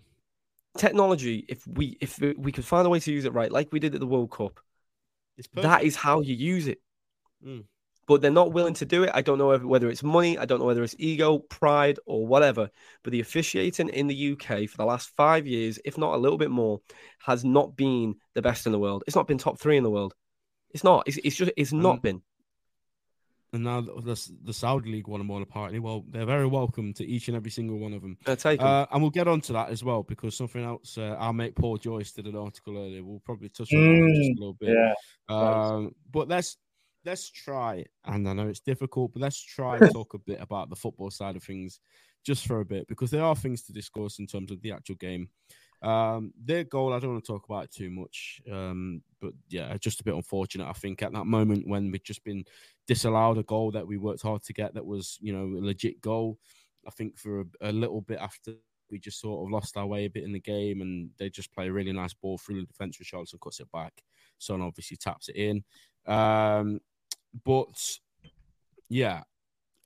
[0.78, 1.46] technology?
[1.48, 3.94] If we if we could find a way to use it right, like we did
[3.94, 4.60] at the World Cup,
[5.56, 6.80] that is how you use it.
[7.44, 7.64] Mm
[8.08, 9.12] but they're not willing to do it.
[9.14, 12.70] I don't know whether it's money, I don't know whether it's ego, pride, or whatever.
[13.04, 16.38] But the officiating in the UK for the last five years, if not a little
[16.38, 16.82] bit more,
[17.20, 19.04] has not been the best in the world.
[19.08, 20.14] It's not been top three in the world.
[20.72, 21.04] It's not.
[21.08, 21.52] It's, it's just.
[21.58, 22.22] It's not been.
[23.54, 25.80] And now the, the Saudi League want them all apart.
[25.82, 28.18] Well, they're very welcome to each and every single one of them.
[28.28, 28.68] I take them.
[28.68, 30.98] Uh, and we'll get on to that as well because something else.
[30.98, 33.02] Uh, our mate Paul Joyce did an article earlier.
[33.02, 34.76] We'll probably touch on mm, that just a mm, little bit.
[34.76, 34.94] Yeah.
[35.30, 36.58] Um, but let's
[37.06, 40.70] let's try, and I know it's difficult, but let's try and talk a bit about
[40.70, 41.80] the football side of things
[42.26, 44.96] just for a bit because there are things to discuss in terms of the actual
[44.96, 45.30] game.
[45.82, 49.78] Um, their goal, I don't want to talk about it too much, um, but yeah,
[49.78, 50.68] just a bit unfortunate.
[50.68, 52.44] I think at that moment when we'd just been
[52.88, 56.02] disallowed a goal that we worked hard to get, that was you know a legit
[56.02, 56.40] goal.
[56.88, 58.54] I think for a, a little bit after
[58.90, 61.54] we just sort of lost our way a bit in the game, and they just
[61.54, 62.98] play a really nice ball through the defence.
[62.98, 63.94] Richarlison cuts it back,
[64.40, 65.64] Son obviously taps it in.
[66.12, 66.80] Um,
[67.44, 68.00] but
[68.90, 69.24] yeah,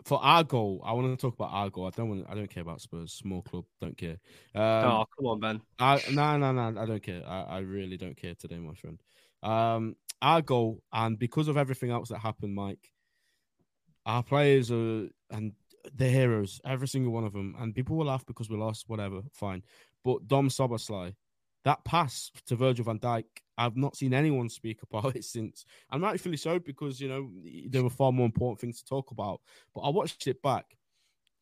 [0.06, 1.88] for our goal, I want to talk about our goal.
[1.88, 2.26] I don't want.
[2.30, 3.14] I don't care about Spurs.
[3.14, 4.18] Small club, don't care.
[4.56, 5.62] Um, oh, come on, Ben.
[6.14, 6.82] no, no, no.
[6.82, 7.24] I don't care.
[7.28, 9.02] I, I really don't care today, my friend.
[9.44, 12.92] Um, our goal, and because of everything else that happened, Mike,
[14.06, 15.54] our players are and
[15.94, 17.56] they're heroes, every single one of them.
[17.60, 19.64] And people will laugh because we lost, whatever, fine.
[20.04, 21.14] But Dom Szoboszlai,
[21.66, 23.26] that pass to Virgil van Dijk,
[23.58, 25.66] I've not seen anyone speak about it since.
[25.92, 27.30] And rightfully so, because, you know,
[27.68, 29.42] there were far more important things to talk about.
[29.74, 30.78] But I watched it back,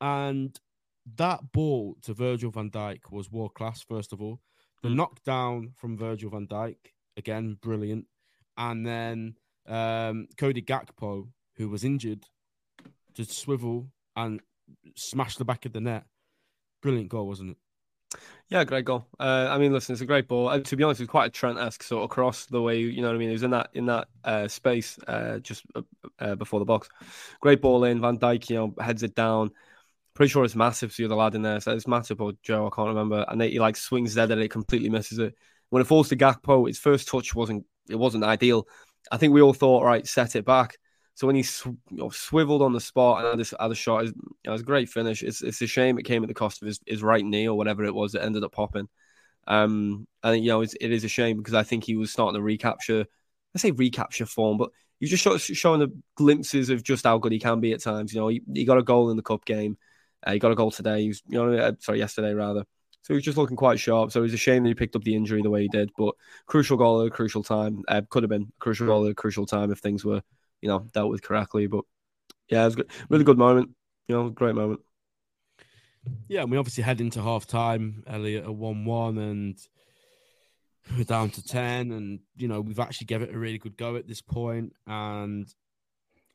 [0.01, 0.59] and
[1.15, 4.39] that ball to Virgil van Dijk was world class, first of all.
[4.83, 4.95] The mm.
[4.95, 6.77] knockdown from Virgil van Dijk,
[7.15, 8.05] again, brilliant.
[8.57, 9.35] And then
[9.67, 12.25] um, Cody Gakpo, who was injured,
[13.15, 14.41] to swivel and
[14.95, 16.05] smash the back of the net.
[16.81, 17.57] Brilliant goal, wasn't it?
[18.49, 19.05] Yeah, great goal.
[19.19, 20.47] Uh, I mean, listen, it's a great ball.
[20.47, 23.07] Uh, to be honest, it's quite a Trent-esque sort of cross the way you know
[23.07, 23.29] what I mean.
[23.29, 25.65] It was in that in that uh, space uh, just
[26.19, 26.87] uh, before the box.
[27.41, 27.99] Great ball in.
[27.99, 29.51] Van Dijk, you know, heads it down.
[30.13, 30.93] Pretty sure it's massive.
[30.93, 31.59] So the other lad in there.
[31.59, 33.25] So it's massive or Joe, I can't remember.
[33.27, 35.35] And they, he like swings dead and it completely misses it.
[35.69, 38.67] When it falls to Gakpo, his first touch wasn't it wasn't ideal.
[39.11, 40.77] I think we all thought, right, set it back.
[41.17, 43.75] So when he sw- you know, swiveled on the spot and had, this, had a
[43.75, 45.23] shot, it was a great finish.
[45.23, 47.57] It's, it's a shame it came at the cost of his, his right knee or
[47.57, 48.87] whatever it was that ended up popping.
[49.47, 52.35] Um, and you know, it's, it is a shame because I think he was starting
[52.35, 53.03] to recapture.
[53.55, 57.31] I say recapture form, but he's just show, showing the glimpses of just how good
[57.31, 58.13] he can be at times.
[58.13, 59.75] You know, he, he got a goal in the cup game.
[60.23, 61.01] Uh, he got a goal today.
[61.01, 62.63] He was, you know, uh, sorry, yesterday rather.
[63.01, 64.11] So he was just looking quite sharp.
[64.11, 65.89] So it was a shame that he picked up the injury the way he did.
[65.97, 66.13] But
[66.45, 67.81] crucial goal at a crucial time.
[67.87, 70.21] Uh, could have been a crucial goal at a crucial time if things were
[70.61, 71.67] you know, dealt with correctly.
[71.67, 71.83] But
[72.49, 72.91] yeah, it was good.
[73.09, 73.71] really good moment.
[74.07, 74.81] You know, great moment.
[76.27, 79.57] Yeah, and we obviously head into half time, Elliot at 1 1, and
[80.97, 81.91] we're down to 10.
[81.91, 84.73] And, you know, we've actually given it a really good go at this point.
[84.85, 85.47] And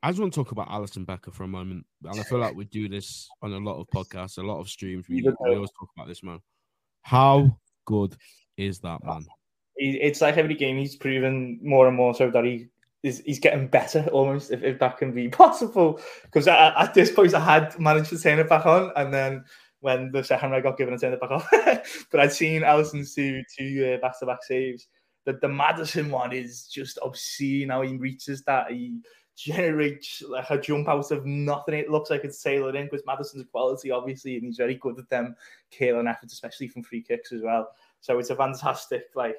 [0.01, 1.85] I just want to talk about Alisson Becker for a moment.
[2.03, 4.69] And I feel like we do this on a lot of podcasts, a lot of
[4.69, 5.07] streams.
[5.09, 6.39] We, we always talk about this man.
[7.01, 8.15] How good
[8.57, 9.25] is that man?
[9.75, 12.67] It's like every game he's proven more and more so that he
[13.03, 15.99] he's getting better almost if, if that can be possible.
[16.23, 19.43] Because at this point I had managed to turn it back on, and then
[19.81, 21.47] when the second I got given, I turned it back off.
[22.11, 24.87] but I'd seen Alisson's two two uh, back to back saves.
[25.25, 27.69] The the Maddison one is just obscene.
[27.69, 29.01] How he reaches that he
[29.35, 31.73] generates like a jump out of nothing.
[31.73, 35.09] It looks like it's sailing in because Maddison's quality, obviously, and he's very good at
[35.09, 35.35] them
[35.71, 37.69] killing efforts, especially from free kicks as well.
[37.99, 39.37] So it's a fantastic like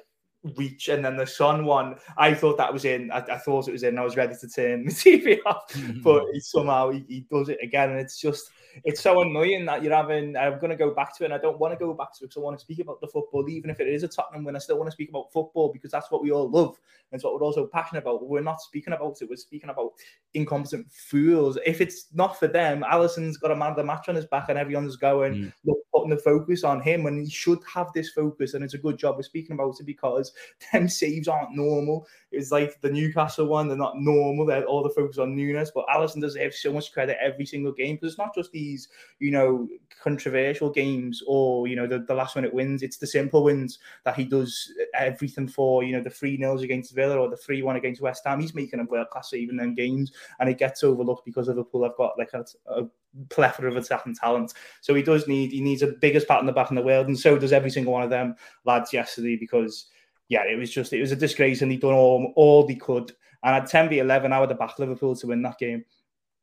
[0.55, 3.71] reach and then the Son one I thought that was in I, I, thought it
[3.71, 6.01] was in I was ready to turn the TV off mm-hmm.
[6.03, 8.49] but he, somehow he, he, does it again and it's just
[8.83, 11.37] it's so annoying that you're having I'm going to go back to it and I
[11.37, 13.47] don't want to go back to it because I want to speak about the football
[13.49, 15.91] even if it is a Tottenham win I still want to speak about football because
[15.91, 16.77] that's what we all love
[17.11, 19.93] and it's what we're also passionate about we're not speaking about it we're speaking about
[20.35, 24.15] incompetent fools if it's not for them Alisson's got a man of the match on
[24.15, 25.53] his back and everyone's going mm.
[25.65, 28.79] look putting the focus on him and he should have this focus and it's a
[28.79, 30.33] good job we're speaking about it because
[30.71, 32.07] them saves aren't normal.
[32.31, 34.45] It's like the Newcastle one, they're not normal.
[34.45, 37.71] They're all the focus on Nunez, but Allison does have so much credit every single
[37.71, 39.67] game because it's not just these, you know,
[40.03, 42.83] controversial games or you know the, the last minute wins.
[42.83, 45.83] It's the simple wins that he does everything for.
[45.83, 48.41] You know, the three nils against Villa or the three one against West Ham.
[48.41, 51.83] He's making a world class save in them games, and it gets overlooked because Liverpool
[51.83, 52.87] have got like a, a
[53.29, 54.53] plethora of attacking talent.
[54.81, 57.07] So he does need he needs a biggest pat in the back in the world,
[57.07, 58.35] and so does every single one of them
[58.65, 59.87] lads yesterday because
[60.29, 63.11] yeah, it was just it was a disgrace, and he done all all he could.
[63.43, 65.85] And at ten v eleven, I would have backed Liverpool to win that game.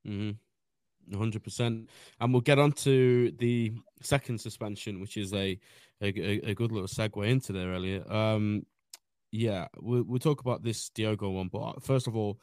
[0.06, 0.30] Mm-hmm.
[1.10, 1.86] 100%.
[2.20, 5.58] And we'll get on to the second suspension, which is a
[6.00, 8.10] a, a good little segue into there, Elliot.
[8.10, 8.66] Um,
[9.30, 12.40] yeah, we'll, we'll talk about this Diogo one, but first of all,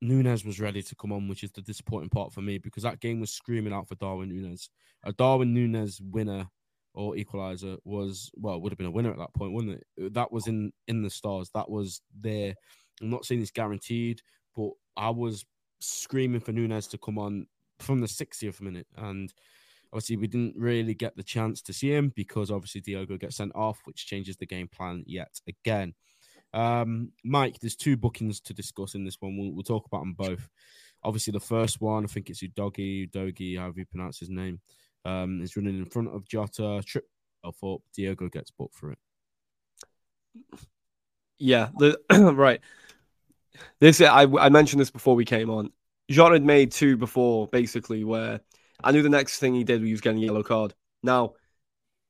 [0.00, 3.00] Nunez was ready to come on, which is the disappointing part for me because that
[3.00, 4.70] game was screaming out for Darwin Nunez.
[5.04, 6.48] A Darwin Nunez winner
[6.94, 10.14] or equalizer was well, would have been a winner at that point, wouldn't it?
[10.14, 11.50] That was in in the stars.
[11.54, 12.54] That was there.
[13.00, 14.20] I'm not saying it's guaranteed,
[14.54, 15.44] but I was
[15.80, 17.46] screaming for Nunez to come on
[17.78, 19.32] from the 60th minute, and
[19.92, 23.52] obviously we didn't really get the chance to see him because obviously Diogo gets sent
[23.54, 25.94] off, which changes the game plan yet again.
[26.56, 29.36] Um, Mike, there's two bookings to discuss in this one.
[29.36, 30.48] We'll, we'll talk about them both.
[31.04, 34.60] Obviously, the first one, I think it's Udogie, Udogie, however you pronounce his name,
[35.04, 36.82] um, is running in front of Jota.
[36.84, 37.04] Trip
[37.44, 38.98] up, Diogo gets booked for it.
[41.38, 42.00] Yeah, the,
[42.34, 42.60] right.
[43.78, 45.70] This I, I mentioned this before we came on.
[46.10, 48.40] Jota had made two before, basically, where
[48.82, 50.74] I knew the next thing he did he was getting a yellow card.
[51.02, 51.34] Now,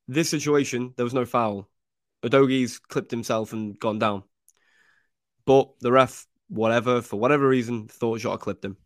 [0.06, 1.68] this situation, there was no foul.
[2.22, 4.22] Udogie's clipped himself and gone down.
[5.46, 8.76] But the ref, whatever, for whatever reason, thought Jota clipped him.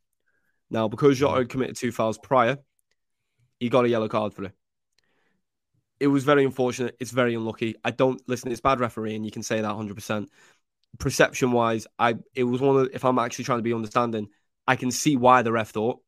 [0.70, 2.58] Now, because Jota had committed two fouls prior,
[3.58, 4.52] he got a yellow card for it.
[5.98, 6.96] It was very unfortunate.
[7.00, 7.74] It's very unlucky.
[7.84, 8.52] I don't listen.
[8.52, 9.24] It's bad refereeing.
[9.24, 9.94] You can say that 100.
[9.94, 10.30] percent
[10.98, 12.88] Perception wise, I it was one of.
[12.92, 14.28] If I'm actually trying to be understanding,
[14.66, 16.00] I can see why the ref thought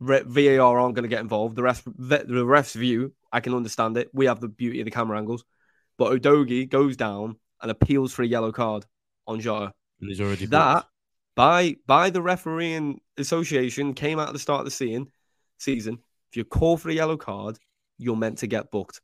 [0.00, 1.56] VAR aren't going to get involved.
[1.56, 4.10] The ref, the ref's view, I can understand it.
[4.12, 5.44] We have the beauty of the camera angles.
[5.96, 8.84] But Udogie goes down and appeals for a yellow card
[9.26, 9.72] on Jota.
[10.00, 10.88] And he's already that booked.
[11.34, 15.10] by by the refereeing association came out at the start of the season.
[15.58, 15.98] Season,
[16.30, 17.58] if you call for a yellow card,
[17.98, 19.00] you're meant to get booked.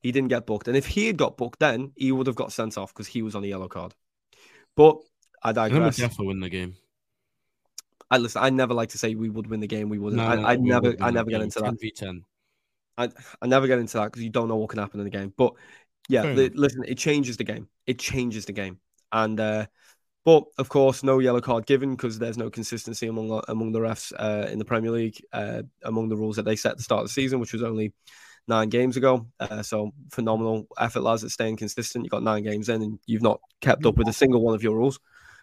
[0.00, 2.52] He didn't get booked, and if he had got booked, then he would have got
[2.52, 3.94] sent off because he was on a yellow card.
[4.76, 4.98] But
[5.42, 5.98] I digress.
[5.98, 6.76] Defo win the game.
[8.10, 8.42] I listen.
[8.42, 9.88] I never like to say we would win the game.
[9.88, 10.22] We wouldn't.
[10.22, 10.88] No, I, I we never.
[11.00, 11.74] I the never get into that.
[11.74, 12.22] 10v10.
[12.98, 13.08] I,
[13.42, 15.32] I never get into that because you don't know what can happen in the game.
[15.36, 15.54] But
[16.08, 16.52] yeah, enough.
[16.54, 17.68] listen, it changes the game.
[17.86, 18.78] It changes the game.
[19.12, 19.66] And uh,
[20.24, 24.12] but of course, no yellow card given because there's no consistency among among the refs
[24.18, 27.02] uh, in the Premier League uh, among the rules that they set at the start
[27.02, 27.92] of the season, which was only
[28.48, 29.26] nine games ago.
[29.38, 32.04] Uh, so phenomenal effort, lads, at staying consistent.
[32.04, 34.62] You got nine games in, and you've not kept up with a single one of
[34.62, 34.98] your rules.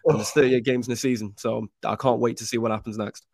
[0.06, 2.98] And there's 38 games in the season, so I can't wait to see what happens
[2.98, 3.26] next.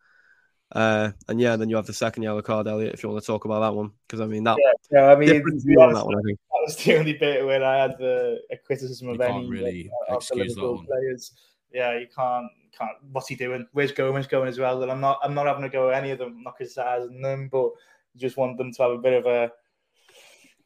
[0.72, 3.26] Uh, and yeah, then you have the second yellow card, Elliot, if you want to
[3.26, 4.56] talk about that one, because I mean that
[4.90, 6.18] Yeah, I mean, different to on that one.
[6.18, 6.38] I think.
[6.38, 9.90] that was the only bit where I had the a criticism You of any really
[10.08, 10.86] of the excuse that Liverpool one.
[10.86, 11.32] players.
[11.72, 12.92] Yeah, you can't can't.
[13.10, 13.66] What's he doing?
[13.72, 14.82] Where's Gomez going as well?
[14.82, 16.34] And I'm not I'm not having to go at any of them.
[16.38, 17.70] I'm not criticizing them, but
[18.16, 19.50] just want them to have a bit of a.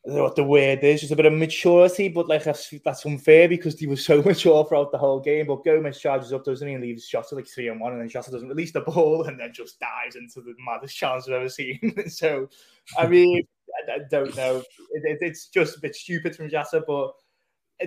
[0.04, 2.72] I don't know what the word is, just a bit of maturity, but like that's,
[2.84, 5.46] that's unfair because he was so mature throughout the whole game.
[5.46, 8.08] But Gomez charges up, doesn't he, and leaves Jota like three on one, and then
[8.10, 11.48] Jota doesn't release the ball and then just dives into the maddest chance I've ever
[11.48, 11.94] seen.
[12.08, 12.50] so,
[12.98, 13.46] I mean,
[13.88, 14.58] I, I don't know.
[14.90, 17.12] It, it, it's just a bit stupid from Jota, but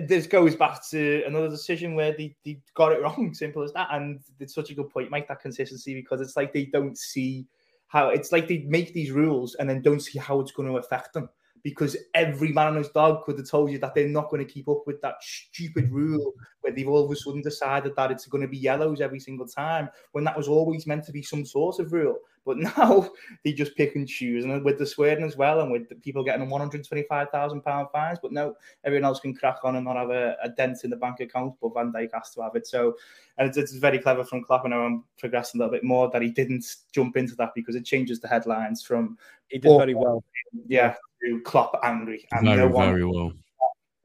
[0.06, 3.32] this goes back to another decision where they, they got it wrong.
[3.32, 3.88] Simple as that.
[3.92, 7.46] And it's such a good point, Mike, that consistency, because it's like they don't see
[7.86, 10.76] how it's like they make these rules and then don't see how it's going to
[10.76, 11.28] affect them.
[11.62, 14.52] Because every man and his dog could have told you that they're not going to
[14.52, 18.26] keep up with that stupid rule where they've all of a sudden decided that it's
[18.26, 21.44] going to be yellows every single time when that was always meant to be some
[21.44, 22.18] sort of rule.
[22.48, 23.10] But now
[23.44, 26.24] they just pick and choose, and with the swearing as well, and with the people
[26.24, 28.18] getting one hundred twenty-five thousand pound fines.
[28.22, 30.96] But no, everyone else can crack on and not have a, a dent in the
[30.96, 32.66] bank account, but Van Dijk has to have it.
[32.66, 32.96] So,
[33.36, 34.64] and it's, it's very clever from Klopp.
[34.64, 37.76] I know I'm progressing a little bit more that he didn't jump into that because
[37.76, 40.24] it changes the headlines from He did very well.
[40.66, 43.32] yeah to Klopp angry, and Very, no one very well.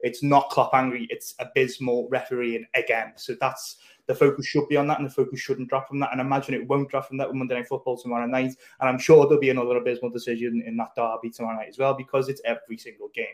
[0.04, 3.12] It's not Klopp angry, it's abysmal refereeing again.
[3.16, 6.10] So that's the focus should be on that, and the focus shouldn't drop from that.
[6.12, 8.54] And imagine it won't drop from that with Monday Night Football tomorrow night.
[8.80, 11.94] And I'm sure there'll be another abysmal decision in that derby tomorrow night as well,
[11.94, 13.24] because it's every single game.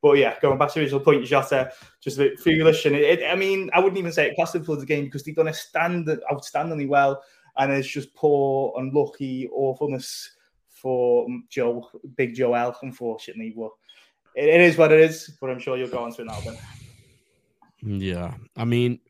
[0.00, 2.86] But yeah, going back to original point, Jota just a bit foolish.
[2.86, 5.24] And it, it, I mean, I wouldn't even say it cost for the game because
[5.24, 7.22] they've done a stand outstandingly well,
[7.56, 10.36] and it's just poor, unlucky awfulness
[10.68, 13.52] for Joe, Big Joel, unfortunately.
[13.56, 13.70] But
[14.34, 15.36] it, it is what it is.
[15.40, 16.56] But I'm sure you'll go on to now, Ben.
[17.82, 19.00] Yeah, I mean,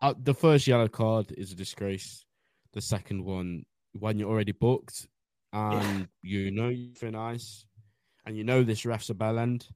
[0.00, 2.24] uh, the first yellow card is a disgrace.
[2.72, 5.06] The second one, when you're already booked
[5.52, 7.66] and you know you're thin ice,
[8.26, 9.66] and you know this ref's a bell end,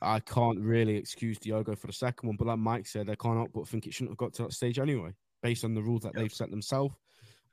[0.00, 2.36] I can't really excuse Diogo for the second one.
[2.36, 4.52] But like Mike said, I can't help but think it shouldn't have got to that
[4.52, 6.94] stage anyway, based on the rules that they've set themselves.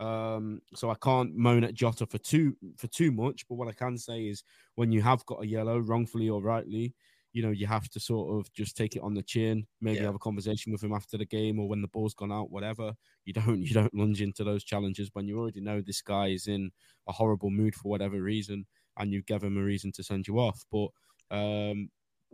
[0.04, 3.48] Um, so I can't moan at Jota for too for too much.
[3.48, 4.44] But what I can say is,
[4.76, 6.94] when you have got a yellow, wrongfully or rightly,
[7.32, 10.06] you know, you have to sort of just take it on the chin, maybe Yeah.
[10.08, 12.94] have a conversation with him after the game or when the ball's gone out, whatever.
[13.26, 16.48] You don't you don't lunge into those challenges when you already know this guy is
[16.48, 16.72] in
[17.08, 18.66] a horrible mood for whatever reason
[18.98, 20.64] and you give him a reason to send you off.
[20.72, 20.88] But
[21.32, 21.90] um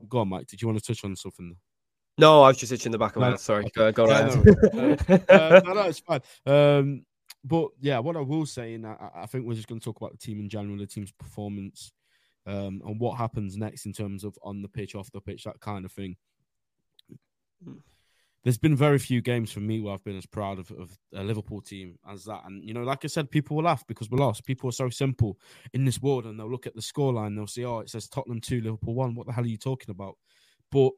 [0.07, 1.55] go on, Mike, did you want to touch on something?
[2.17, 3.39] No, I was just itching the back of my No, head.
[3.39, 3.71] Sorry, okay.
[3.75, 4.45] go, go Yeah, right.
[4.73, 4.97] no,
[5.29, 6.21] uh, no, no, it's fine.
[6.45, 7.05] Um,
[7.43, 9.97] but yeah, what I will say, and I, I think we're just going to talk
[9.97, 11.91] about the team in general, the team's performance,
[12.45, 15.59] um, and what happens next in terms of on the pitch, off the pitch, that
[15.59, 16.15] kind of thing.
[18.43, 21.23] There's been very few games for me where I've been as proud of, of a
[21.23, 22.41] Liverpool team as that.
[22.45, 24.45] And, you know, like I said, people will laugh because we lost.
[24.45, 25.37] People are so simple
[25.73, 28.39] in this world and they'll look at the scoreline, they'll see, oh, it says Tottenham
[28.39, 29.13] 2, Liverpool 1.
[29.13, 30.17] What the hell are you talking about?
[30.71, 30.91] But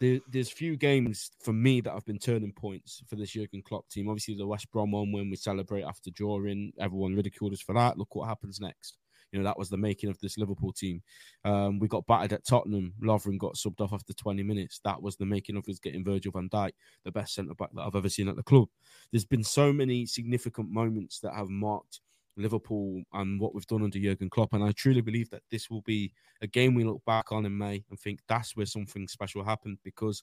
[0.00, 3.88] there, there's few games for me that have been turning points for this Jurgen Klopp
[3.88, 4.08] team.
[4.08, 7.98] Obviously, the West Brom one when we celebrate after drawing, everyone ridiculed us for that.
[7.98, 8.98] Look what happens next.
[9.34, 11.02] You know that was the making of this Liverpool team.
[11.44, 12.94] Um, we got battered at Tottenham.
[13.02, 14.80] Lovren got subbed off after 20 minutes.
[14.84, 16.70] That was the making of us getting Virgil van Dijk,
[17.04, 18.68] the best centre back that I've ever seen at the club.
[19.10, 22.00] There's been so many significant moments that have marked
[22.36, 25.82] Liverpool and what we've done under Jurgen Klopp, and I truly believe that this will
[25.82, 29.44] be a game we look back on in May and think that's where something special
[29.44, 30.22] happened because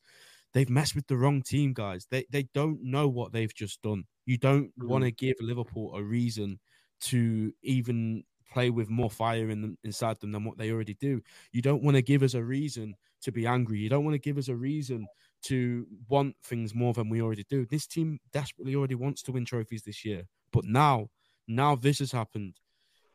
[0.53, 2.07] they've messed with the wrong team, guys.
[2.09, 4.05] They they don't know what they've just done.
[4.25, 4.87] You don't Mhm.
[4.87, 6.59] want to give Liverpool a reason
[7.01, 11.21] to even play with more fire in them inside them than what they already do.
[11.53, 13.79] You don't want to give us a reason to be angry.
[13.79, 15.07] You don't want to give us a reason
[15.43, 17.65] to want things more than we already do.
[17.65, 21.07] This team desperately already wants to win trophies this year, but now,
[21.55, 22.55] now this has happened.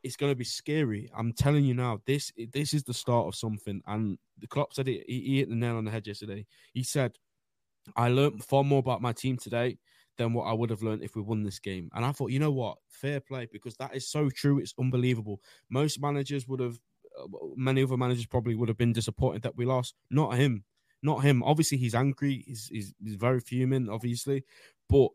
[0.07, 1.11] it's going to be scary.
[1.16, 3.82] I'm telling you now, this this is the start of something.
[3.87, 5.05] And the Klopp said it.
[5.09, 6.47] He, he hit the nail on the head yesterday.
[6.72, 7.18] He said,
[7.97, 9.78] "I learned far more about my team today
[10.16, 12.39] than what I would have learned if we won this game." And I thought, you
[12.39, 14.61] know what, fair play, because that is so true.
[14.61, 15.41] It's unbelievable.
[15.68, 16.78] Most managers would have,
[17.18, 17.26] uh,
[17.57, 19.95] many other managers probably would have been disappointed that we lost.
[20.11, 20.64] Not him.
[21.03, 21.43] Not him.
[21.43, 22.45] Obviously, he's angry.
[22.47, 24.45] He's, he's, he's very fuming, obviously,
[24.89, 25.09] but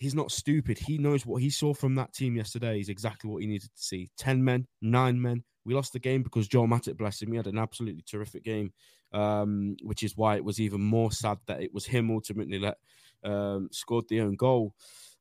[0.00, 0.78] he's not stupid.
[0.78, 3.82] He knows what he saw from that team yesterday is exactly what he needed to
[3.82, 4.10] see.
[4.18, 5.44] 10 men, nine men.
[5.66, 8.72] We lost the game because Joe Matip, bless him, he had an absolutely terrific game,
[9.12, 12.78] um, which is why it was even more sad that it was him ultimately that
[13.22, 14.74] um, scored the own goal.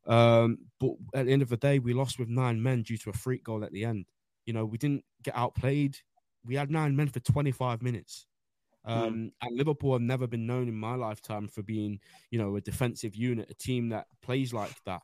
[0.07, 3.09] Um, but at the end of the day, we lost with nine men due to
[3.09, 4.05] a freak goal at the end.
[4.45, 5.97] You know, we didn't get outplayed.
[6.45, 8.25] We had nine men for 25 minutes.
[8.85, 8.91] Hmm.
[8.91, 9.31] Um, mm.
[9.41, 11.99] And Liverpool have never been known in my lifetime for being,
[12.31, 15.01] you know, a defensive unit, a team that plays like that.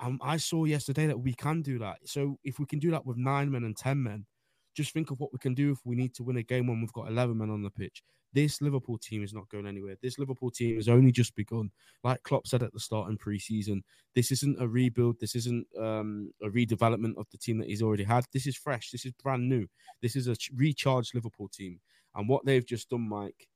[0.00, 1.98] And I saw yesterday that we can do that.
[2.04, 4.26] So if we can do that with nine men and 10 men,
[4.74, 6.80] just think of what we can do if we need to win a game when
[6.80, 8.02] we've got 11 men on the pitch.
[8.34, 9.96] This Liverpool team is not going anywhere.
[10.02, 11.70] This Liverpool team has only just begun.
[12.04, 13.82] Like Klopp said at the start in pre-season,
[14.14, 15.18] this isn't a rebuild.
[15.18, 18.26] This isn't um, a redevelopment of the team that he's already had.
[18.34, 18.90] This is fresh.
[18.90, 19.66] This is brand new.
[20.02, 21.80] This is a recharged Liverpool team.
[22.16, 23.48] And what they've just done, Mike,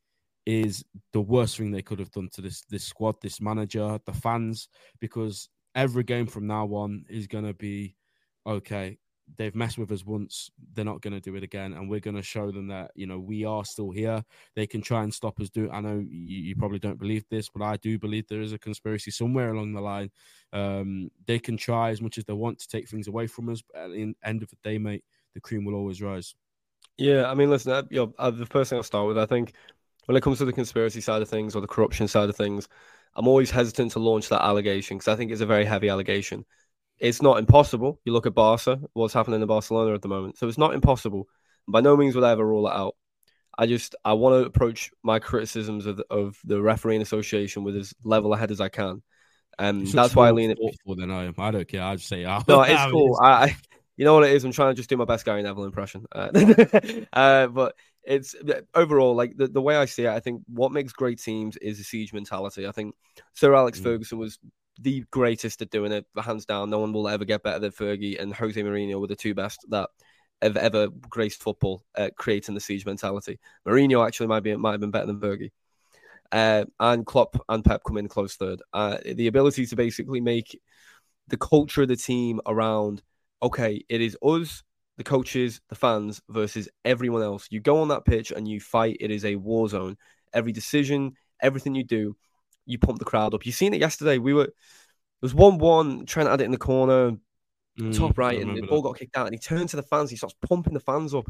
[0.46, 4.12] is the worst thing they could have done to this this squad, this manager, the
[4.12, 4.68] fans,
[5.00, 7.96] because every game from now on is going to be
[8.46, 8.98] okay.
[9.38, 12.16] They've messed with us once; they're not going to do it again, and we're going
[12.16, 14.24] to show them that you know we are still here.
[14.56, 15.50] They can try and stop us.
[15.50, 18.52] Do I know you, you probably don't believe this, but I do believe there is
[18.52, 20.10] a conspiracy somewhere along the line.
[20.52, 23.62] Um, they can try as much as they want to take things away from us,
[23.62, 25.04] but at the end of the day, mate,
[25.34, 26.34] the cream will always rise.
[27.00, 29.24] Yeah, I mean, listen, I, you know, uh, the first thing I'll start with, I
[29.24, 29.54] think
[30.04, 32.68] when it comes to the conspiracy side of things or the corruption side of things,
[33.16, 36.44] I'm always hesitant to launch that allegation because I think it's a very heavy allegation.
[36.98, 37.98] It's not impossible.
[38.04, 40.36] You look at Barca, what's happening in Barcelona at the moment.
[40.36, 41.26] So it's not impossible.
[41.66, 42.96] By no means will I ever rule it out.
[43.56, 47.76] I just I want to approach my criticisms of the, of the refereeing association with
[47.76, 49.02] as level ahead as I can.
[49.58, 50.58] And um, that's why I lean it.
[50.86, 51.34] Than I am.
[51.38, 51.82] I don't care.
[51.82, 53.18] I just say, oh, no, it's cool.
[53.22, 53.56] I,
[54.00, 54.46] you know what it is?
[54.46, 56.06] I'm trying to just do my best Gary Neville impression.
[56.10, 56.30] Uh,
[57.12, 58.34] uh, but it's
[58.74, 60.08] overall like the, the way I see it.
[60.08, 62.66] I think what makes great teams is a siege mentality.
[62.66, 62.94] I think
[63.34, 63.82] Sir Alex mm.
[63.82, 64.38] Ferguson was
[64.80, 66.70] the greatest at doing it, hands down.
[66.70, 69.66] No one will ever get better than Fergie and Jose Mourinho were the two best
[69.68, 69.90] that
[70.40, 73.38] have ever graced football, uh, creating the siege mentality.
[73.68, 75.50] Mourinho actually might be might have been better than Fergie.
[76.32, 78.62] Uh, and Klopp and Pep come in close third.
[78.72, 80.58] Uh, the ability to basically make
[81.28, 83.02] the culture of the team around
[83.42, 84.62] okay, it is us,
[84.96, 87.46] the coaches, the fans versus everyone else.
[87.50, 88.98] You go on that pitch and you fight.
[89.00, 89.96] It is a war zone.
[90.32, 92.16] Every decision, everything you do,
[92.66, 93.46] you pump the crowd up.
[93.46, 94.18] You seen it yesterday.
[94.18, 94.54] We were it
[95.22, 97.16] was one one Trent had it in the corner,
[97.78, 99.26] mm, top right, and the ball got kicked out.
[99.26, 100.10] And he turned to the fans.
[100.10, 101.26] He starts pumping the fans up,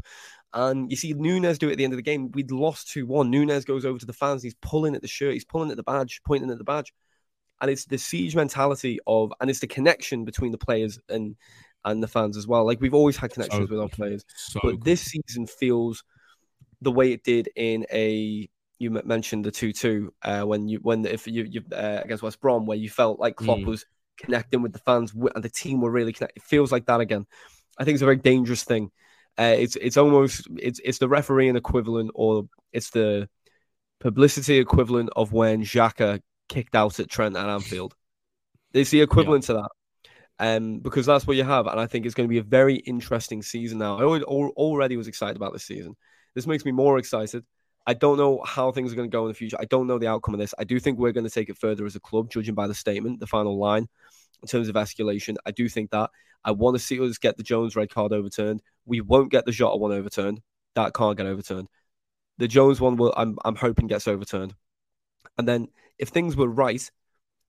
[0.53, 2.31] and you see Nunez do it at the end of the game.
[2.31, 3.29] We'd lost two one.
[3.29, 4.43] Nunez goes over to the fans.
[4.43, 5.33] He's pulling at the shirt.
[5.33, 6.93] He's pulling at the badge, pointing at the badge.
[7.59, 11.35] And it's the siege mentality of, and it's the connection between the players and
[11.85, 12.65] and the fans as well.
[12.65, 14.83] Like we've always had connections so with our players, so but good.
[14.83, 16.03] this season feels
[16.81, 18.49] the way it did in a.
[18.79, 22.65] You mentioned the two-two uh, when you when if you you uh, against West Brom
[22.65, 23.67] where you felt like Klopp mm.
[23.67, 23.85] was
[24.17, 26.41] connecting with the fans and the team were really connected.
[26.41, 27.27] It feels like that again.
[27.77, 28.89] I think it's a very dangerous thing.
[29.37, 33.29] Uh, it's it's almost it's it's the refereeing equivalent or it's the
[33.99, 36.19] publicity equivalent of when Xhaka
[36.49, 37.95] kicked out at Trent at Anfield.
[38.73, 39.47] It's the equivalent yeah.
[39.47, 39.69] to that
[40.41, 41.67] um, because that's what you have.
[41.67, 43.99] And I think it's going to be a very interesting season now.
[43.99, 45.95] I already was excited about this season.
[46.33, 47.45] This makes me more excited.
[47.85, 49.57] I don't know how things are going to go in the future.
[49.59, 50.55] I don't know the outcome of this.
[50.57, 52.73] I do think we're going to take it further as a club, judging by the
[52.73, 53.87] statement, the final line,
[54.41, 55.35] in terms of escalation.
[55.45, 56.09] I do think that.
[56.43, 58.63] I want to see us get the Jones red card overturned.
[58.85, 60.41] We won't get the Jota one overturned.
[60.73, 61.67] That can't get overturned.
[62.39, 63.13] The Jones one will.
[63.15, 64.55] I'm I'm hoping gets overturned.
[65.37, 65.67] And then
[65.99, 66.89] if things were right,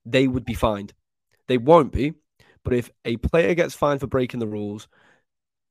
[0.04, 0.92] they would be fined.
[1.46, 2.12] They won't be
[2.64, 4.88] but if a player gets fined for breaking the rules,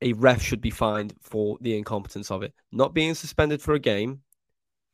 [0.01, 2.53] a ref should be fined for the incompetence of it.
[2.71, 4.21] Not being suspended for a game.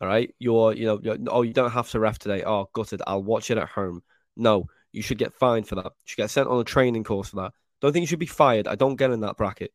[0.01, 0.33] All right.
[0.37, 2.43] You're, you know, you're, oh, you don't have to ref today.
[2.43, 3.01] Oh, gutted.
[3.07, 4.03] I'll watch it at home.
[4.35, 5.85] No, you should get fined for that.
[5.85, 7.53] You should get sent on a training course for that.
[7.81, 8.67] Don't think you should be fired.
[8.67, 9.71] I don't get in that bracket.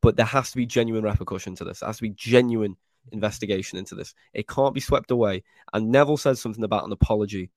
[0.00, 1.80] But there has to be genuine repercussion to this.
[1.80, 2.76] There has to be genuine
[3.12, 4.14] investigation into this.
[4.32, 5.44] It can't be swept away.
[5.72, 7.50] And Neville says something about an apology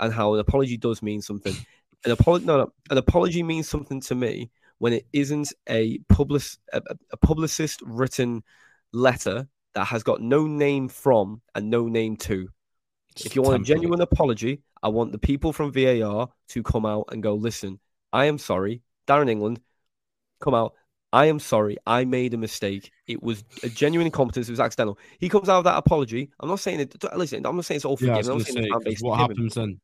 [0.00, 1.54] and how an apology does mean something
[2.04, 6.42] an apology no, no, an apology means something to me when it isn't a public
[6.72, 6.82] a,
[7.12, 8.42] a publicist written
[8.92, 12.48] letter that has got no name from and no name to.
[13.24, 17.06] if you want a genuine apology, I want the people from VAR to come out
[17.10, 17.78] and go, listen,
[18.12, 19.60] I am sorry, Darren England,
[20.40, 20.74] come out.
[21.14, 21.76] I am sorry.
[21.86, 22.90] I made a mistake.
[23.06, 24.48] It was a genuine incompetence.
[24.48, 24.98] It was accidental.
[25.20, 26.30] He comes out of that apology.
[26.40, 27.04] I'm not saying it.
[27.14, 28.16] Listen, I'm not saying it's all forgiven.
[28.16, 29.78] was I'm not saying say, what happens then?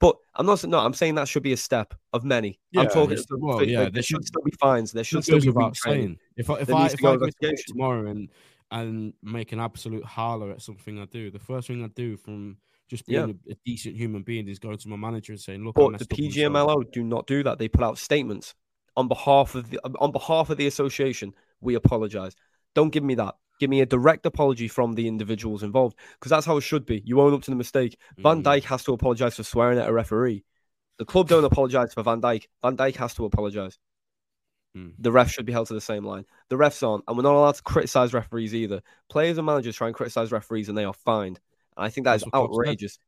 [0.00, 0.64] But I'm not.
[0.64, 2.58] No, I'm saying that should be a step of many.
[2.72, 3.12] Yeah, I'm talking.
[3.12, 4.92] it's- well, there- yeah, there there should should- still be fines.
[4.92, 6.18] There should still be without saying.
[6.36, 8.28] If I if There I to if go I go to tomorrow and
[8.72, 12.56] and make an absolute holler at something I do, the first thing I do from
[12.88, 13.34] just being Yeah.
[13.48, 16.06] a, a decent human being is going to my manager and saying, "Look, But the
[16.06, 17.58] PGMOL do not do that.
[17.58, 18.54] They put out statements
[18.96, 21.34] on behalf of the on behalf of the association.
[21.60, 22.34] We apologize.
[22.74, 23.34] Don't give me that.
[23.60, 27.02] Give me a direct apology from the individuals involved because that's how it should be.
[27.04, 27.96] You own up to the mistake.
[28.18, 30.44] Van Dijk has to apologize for swearing at a referee.
[30.98, 32.46] The club don't apologize for Van Dijk.
[32.62, 33.78] Van Dijk has to apologize.
[34.76, 34.94] Mm.
[34.98, 36.24] The refs should be held to the same line.
[36.48, 38.80] The refs aren't, and we're not allowed to criticize referees either.
[39.08, 41.38] Players and managers try and criticize referees, and they are fined.
[41.76, 42.98] And I think that That's is outrageous.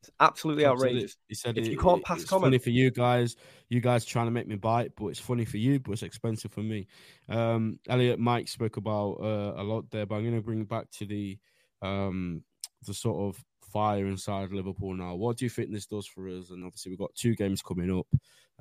[0.00, 1.16] It's absolutely it- outrageous.
[1.28, 3.36] He said If it- you can't it- pass it's comment- funny for you guys.
[3.68, 6.52] You guys trying to make me bite, but it's funny for you, but it's expensive
[6.52, 6.86] for me.
[7.28, 10.90] Um, Elliot, Mike spoke about uh, a lot there, but I'm going to bring back
[10.92, 11.38] to the
[11.82, 12.42] um,
[12.86, 15.14] the sort of fire inside Liverpool now.
[15.14, 16.50] What do you think this does for us?
[16.50, 18.06] And obviously, we've got two games coming up.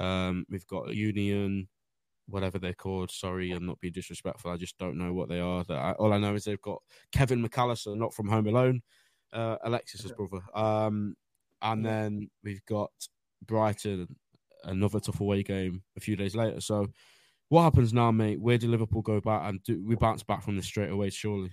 [0.03, 1.67] Um, we've got Union,
[2.27, 3.09] whatever they're called.
[3.11, 4.51] Sorry, I'm not being disrespectful.
[4.51, 5.63] I just don't know what they are.
[5.63, 6.81] That all I know is they've got
[7.11, 8.81] Kevin Mac Allister, not from Home Alone,
[9.33, 10.43] uh, Alexis's brother.
[10.53, 11.15] Um,
[11.61, 12.91] and then we've got
[13.45, 14.15] Brighton,
[14.63, 16.61] another tough away game a few days later.
[16.61, 16.87] So,
[17.49, 18.41] what happens now, mate?
[18.41, 21.09] Where do Liverpool go back and do we bounce back from this straight away?
[21.09, 21.51] Surely.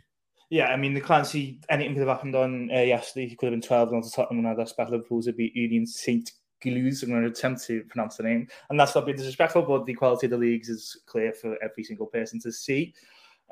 [0.50, 3.28] Yeah, I mean, they can't see anything could have happened on uh, yesterday.
[3.28, 5.86] He could have been 12 0 to Tottenham and I'd expect Liverpool to beat Union
[5.86, 6.30] St.
[6.62, 7.02] Gilles.
[7.02, 8.48] I'm going to attempt to pronounce the name.
[8.70, 11.84] And that's not being disrespectful, but the quality of the leagues is clear for every
[11.84, 12.94] single person to see.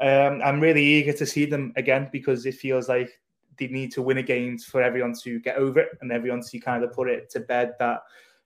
[0.01, 3.11] Um, I'm really eager to see them again because it feels like
[3.67, 6.59] they need to win a game for everyone to get over it and everyone to
[6.59, 8.01] kind of put it to bed that,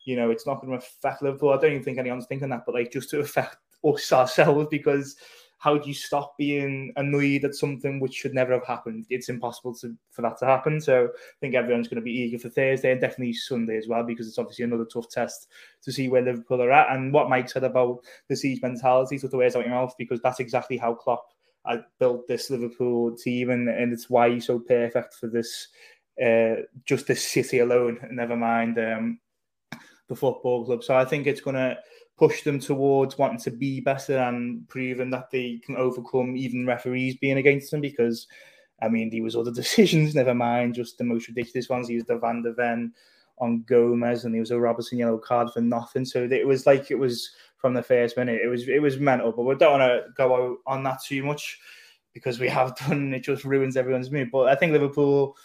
[0.04, 1.50] you know, it's not going to affect Liverpool.
[1.50, 5.16] I don't even think anyone's thinking that, but like just to affect us ourselves because
[5.58, 9.06] how do you stop being annoyed at something which should never have happened?
[9.08, 10.80] It's impossible to, for that to happen.
[10.80, 14.04] So I think everyone's going to be eager for Thursday and definitely Sunday as well
[14.04, 15.48] because it's obviously another tough test
[15.82, 16.94] to see where Liverpool are at.
[16.94, 20.20] And what Mike said about the siege mentality took the words out your mouth because
[20.20, 21.24] that's exactly how Klopp
[21.68, 25.68] had built this Liverpool team and, and it's why he's so perfect for this,
[26.24, 29.18] uh, just this city alone, never mind um,
[30.08, 30.82] the football club.
[30.82, 31.78] So I think it's going to
[32.18, 37.16] push them towards wanting to be better and proving that they can overcome even referees
[37.16, 38.26] being against them because
[38.80, 41.88] I mean there was other decisions, never mind just the most ridiculous ones.
[41.88, 42.92] He was the Van der Ven
[43.38, 46.04] on Gomez and there was a Robertson yellow card for nothing.
[46.04, 48.40] So it was like it was from the first minute.
[48.42, 51.58] It was it was mental, but we don't want to go on that too much
[52.12, 54.30] because we have done it just ruins everyone's mood.
[54.30, 55.36] But I think Liverpool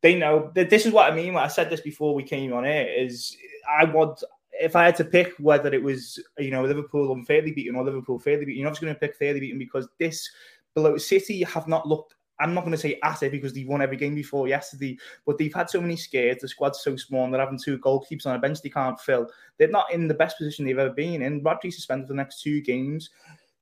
[0.00, 1.36] they know that this is what I mean.
[1.36, 3.36] I said this before we came on air is
[3.68, 4.22] I want
[4.60, 8.18] if I had to pick whether it was you know Liverpool unfairly beaten or Liverpool
[8.18, 10.28] fairly beaten, you're not just going to pick fairly beaten because this
[10.74, 12.14] below City have not looked.
[12.40, 15.38] I'm not going to say at it because they've won every game before yesterday, but
[15.38, 16.40] they've had so many scares.
[16.40, 19.28] The squad's so small, and they're having two goalkeepers on a bench they can't fill.
[19.58, 21.42] They're not in the best position they've ever been in.
[21.42, 23.10] Rodri suspended for the next two games.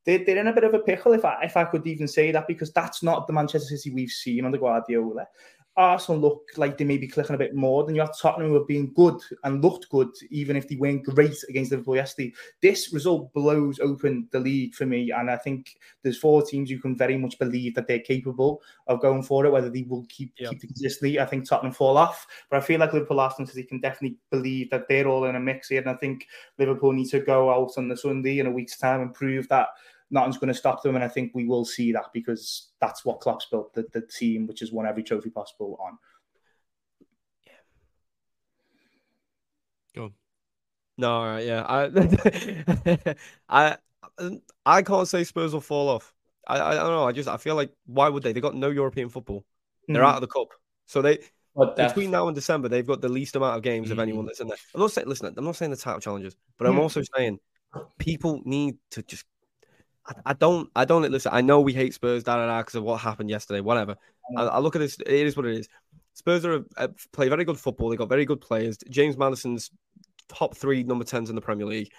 [0.04, 2.30] They're, they're in a bit of a pickle, if I if I could even say
[2.30, 5.26] that, because that's not the Manchester City we've seen under Guardiola.
[5.76, 8.54] Arsenal look like they may be clicking a bit more than you have Tottenham who
[8.54, 12.32] have been good and looked good, even if they weren't great against Liverpool yesterday.
[12.62, 16.80] This result blows open the league for me, and I think there's four teams you
[16.80, 19.50] can very much believe that they're capable of going for it.
[19.50, 20.50] Whether they will keep Yeah.
[20.50, 24.18] keep I think Tottenham fall off, but I feel like Liverpool, Arsenal, City can definitely
[24.30, 26.26] believe that they're all in a mix here, and I think
[26.58, 29.68] Liverpool need to go out on the Sunday in a week's time and prove that
[30.10, 30.94] nothing's going to stop them.
[30.94, 34.46] And I think we will see that because that's what Klopp's built the, the team,
[34.46, 35.98] which has won every trophy possible on.
[39.94, 40.04] Go.
[40.04, 40.12] On.
[40.98, 41.62] No, all right, yeah.
[41.68, 43.14] I,
[43.48, 43.76] I,
[44.64, 46.14] I can't say Spurs will fall off.
[46.48, 47.04] I, I don't know.
[47.04, 48.32] I just, I feel like why would they?
[48.32, 49.44] They got no European football.
[49.88, 50.06] They're Mm.
[50.08, 50.48] out of the cup,
[50.86, 51.18] so they
[51.54, 54.02] But between now and December they've got the least amount of games of Mm.
[54.02, 54.56] anyone that's in there.
[54.74, 56.80] I'm not saying, listen, I'm not saying the title challenges, but I'm Mm.
[56.80, 57.38] also saying
[57.98, 59.24] people need to just.
[60.08, 61.32] I, I don't, I don't listen.
[61.34, 63.60] I know we hate Spurs, da da da, because of what happened yesterday.
[63.60, 63.96] Whatever.
[64.36, 64.98] I, I look at this.
[65.00, 65.68] It is what it is.
[66.14, 67.90] Spurs are uh, play very good football.
[67.90, 68.78] They got very good players.
[68.88, 69.70] James Maddison's
[70.28, 71.90] top three number tens in the Premier League.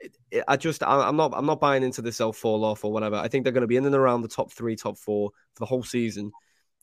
[0.00, 2.18] It, it, I just, I, I'm not, I'm not buying into this.
[2.18, 3.16] They'll fall off or whatever.
[3.16, 5.60] I think they're going to be in and around the top three, top four for
[5.60, 6.32] the whole season.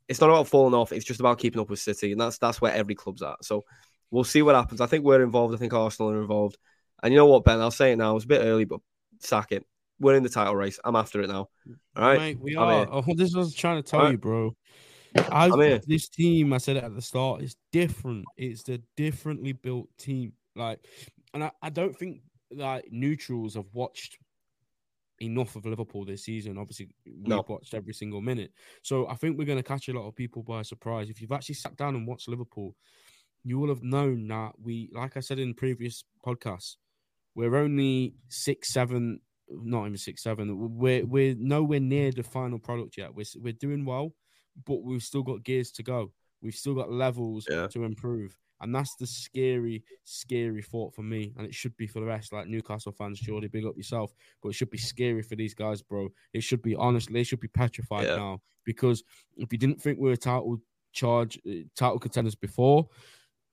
[0.07, 0.91] It's not about falling off.
[0.91, 3.43] It's just about keeping up with City, and that's that's where every club's at.
[3.43, 3.63] So
[4.11, 4.81] we'll see what happens.
[4.81, 5.55] I think we're involved.
[5.55, 6.57] I think Arsenal are involved.
[7.01, 7.59] And you know what, Ben?
[7.59, 8.15] I'll say it now.
[8.15, 8.81] It's a bit early, but
[9.19, 9.65] sack it.
[10.03, 10.79] We're in the title race.
[10.83, 11.47] I'm after it now.
[11.95, 12.19] All right.
[12.19, 12.87] Mate, we I'm are.
[12.91, 14.11] Oh, this is what I was trying to tell Alright.
[14.13, 14.55] you, bro.
[15.15, 18.25] I, this team, I said it at the start, is different.
[18.35, 20.33] It's the differently built team.
[20.55, 20.79] Like,
[21.33, 24.17] and I, I don't think like neutrals have watched
[25.21, 26.57] enough of Liverpool this season.
[26.57, 27.45] Obviously, we've No.
[27.47, 28.51] watched every single minute.
[28.81, 31.09] So I think we're going to catch a lot of people by surprise.
[31.09, 32.75] If you've actually sat down and watched Liverpool,
[33.43, 36.75] you will have known that we, like I said in previous podcasts,
[37.35, 39.19] we're only six, seven,
[39.63, 40.77] not even six, seven.
[40.77, 43.13] We're we're nowhere near the final product yet.
[43.13, 44.13] We're we're doing well,
[44.65, 46.11] but we've still got gears to go.
[46.41, 47.67] We've still got levels Yeah.
[47.67, 48.35] to improve.
[48.61, 51.33] And that's the scary, scary thought for me.
[51.37, 54.13] And it should be for the rest, like Newcastle fans, Geordie, big up yourself.
[54.41, 56.07] But it should be scary for these guys, bro.
[56.33, 58.15] It should be honestly, they should be petrified Yeah.
[58.15, 58.41] now.
[58.63, 59.03] Because
[59.35, 60.61] if you didn't think we were title
[60.93, 62.87] charge uh, title contenders before,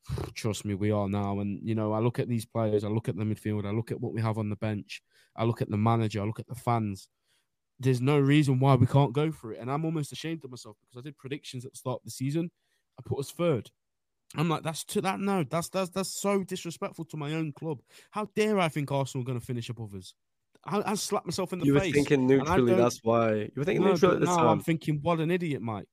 [0.35, 1.41] trust me, we are now.
[1.41, 3.91] And you know, I look at these players, I look at the midfield, I look
[3.91, 5.03] at what we have on the bench,
[5.37, 7.09] I look at the manager, I look at the fans.
[7.79, 9.59] There's no reason why we can't go for it.
[9.59, 12.11] And I'm almost ashamed of myself because I did predictions at the start of the
[12.11, 12.51] season.
[12.99, 13.71] I put us third.
[14.37, 17.81] I'm like, that's to that no, that's that's that's so disrespectful to my own club.
[18.13, 20.15] How dare I think Arsenal are going to finish above us?
[20.65, 21.95] I, I slapped myself in the You were face.
[21.95, 22.75] thinking and I neutrally.
[22.75, 24.47] That's why you were thinking no, neutral but at the now time.
[24.47, 25.89] I'm thinking, what an idiot, Mike.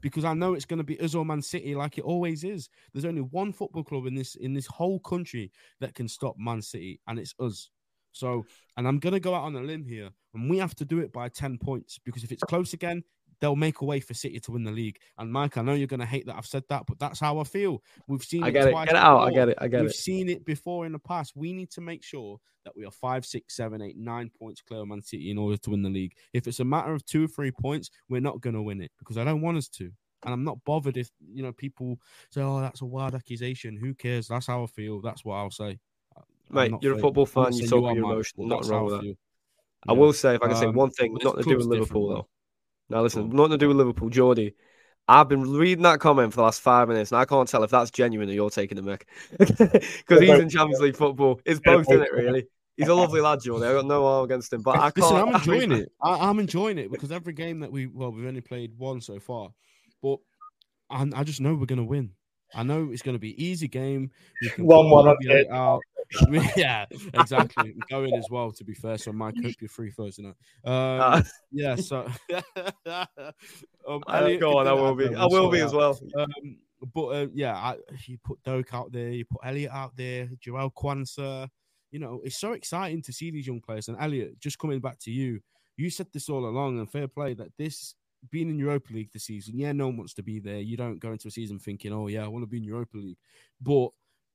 [0.00, 2.68] Because I know it's going to be us or Man City, like it always is.
[2.92, 6.62] There's only one football club in this in this whole country that can stop Man
[6.62, 7.70] City, and it's us.
[8.12, 8.44] So,
[8.76, 10.98] and I'm going to go out on a limb here, and we have to do
[11.00, 13.02] it by ten points because if it's close again,
[13.40, 14.98] they'll make a way for City to win the league.
[15.18, 17.40] And Mike, I know you're going to hate that I've said that, but that's how
[17.40, 17.82] I feel.
[18.06, 18.70] We've seen I it get it.
[18.70, 19.18] twice Get it out.
[19.18, 19.34] I before.
[19.34, 19.58] get it.
[19.60, 19.96] I get We've it.
[19.96, 21.32] seen it before in the past.
[21.34, 24.80] We need to make sure that we are five, six, seven, eight, nine points clear
[24.82, 26.12] of Man City in order to win the league.
[26.32, 28.92] If it's a matter of two or three points, we're not going to win it
[29.00, 29.90] because I don't want us to.
[30.24, 31.98] And I'm not bothered if you know people
[32.30, 34.28] say, "Oh, that's a wild accusation." Who cares?
[34.28, 35.00] That's how I feel.
[35.00, 35.80] That's what I'll say.
[36.52, 37.00] I'm Mate, you're a afraid.
[37.00, 37.52] football I'm fan.
[37.56, 38.46] You saying talk are, with your Mike, emotions.
[38.48, 39.02] but Nothing that's wrong with I that.
[39.02, 39.14] feel.
[39.88, 42.08] I will say, if I can say Um, one thing, not to do with Liverpool
[42.08, 42.28] different, though.
[42.88, 43.36] Now listen, Go on.
[43.36, 44.54] nothing to do with Liverpool, Geordie.
[45.08, 47.70] I've been reading that comment for the last five minutes, and I can't tell if
[47.70, 51.40] that's genuine or you're taking the mic because he's in Champions League football.
[51.44, 52.46] It's both in it, really.
[52.76, 53.66] He's a lovely lad, Geordie.
[53.66, 54.96] I've got no harm against him, but I can't.
[54.98, 55.92] Listen, I'm I mean, enjoying it.
[56.00, 59.18] I, I'm enjoying it because every game that we well, we've only played one so
[59.20, 59.50] far,
[60.02, 60.18] but
[60.90, 62.12] I, I just know we're gonna win.
[62.54, 64.10] I know it's gonna be easy game.
[64.40, 65.80] We can One one up alleviate out.
[66.56, 67.74] yeah, exactly.
[67.90, 68.52] Going as well.
[68.52, 70.34] To be fair, so Mike, hope you're free first tonight.
[70.64, 71.76] Um, Uh, yeah.
[71.76, 72.06] So,
[72.86, 75.14] um, Elliot go on, I will be.
[75.14, 75.98] I we'll be as well.
[76.16, 76.58] Um,
[76.94, 80.70] but uh, yeah, I, you put Doak out there, you put Elliot out there, Joel
[80.70, 81.48] Quansah.
[81.90, 83.88] You know, it's so exciting to see these young players.
[83.88, 85.40] And Elliot, just coming back to you,
[85.76, 87.94] you said this all along, and fair play that this
[88.30, 90.60] being in Europa League this season, yeah, no one wants to be there.
[90.60, 92.96] You don't go into a season thinking, oh yeah, I want to be in Europa
[92.96, 93.18] League.
[93.60, 93.88] But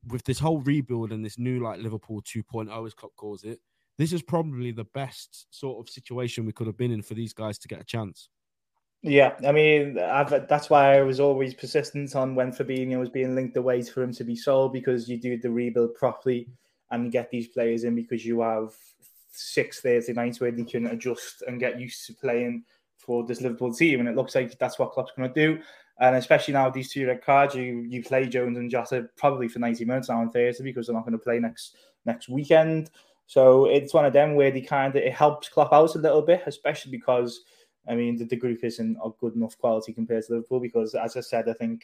[0.07, 3.59] with this whole rebuild and this new like Liverpool 2.0, as Klopp calls it,
[3.97, 7.33] this is probably the best sort of situation we could have been in for these
[7.33, 8.29] guys to get a chance.
[9.03, 13.35] Yeah, I mean, I've, that's why I was always persistent on when Fabinho was being
[13.35, 16.47] linked away for him to be sold because you do the rebuild properly
[16.91, 18.73] and get these players in because you have
[19.31, 22.63] six Thursday nights where they can adjust and get used to playing
[22.97, 25.61] for this Liverpool team, and it looks like that's what Klopp's going to do.
[25.99, 29.59] And especially now these two red cards, you you play Jones and Jota probably for
[29.59, 31.75] ninety minutes now on Thursday because they're not going to play next
[32.05, 32.91] next weekend.
[33.25, 36.21] So it's one of them where they kind of it helps Klopp out a little
[36.21, 37.41] bit, especially because
[37.87, 40.59] I mean the, the group isn't of good enough quality compared to Liverpool.
[40.59, 41.83] Because as I said, I think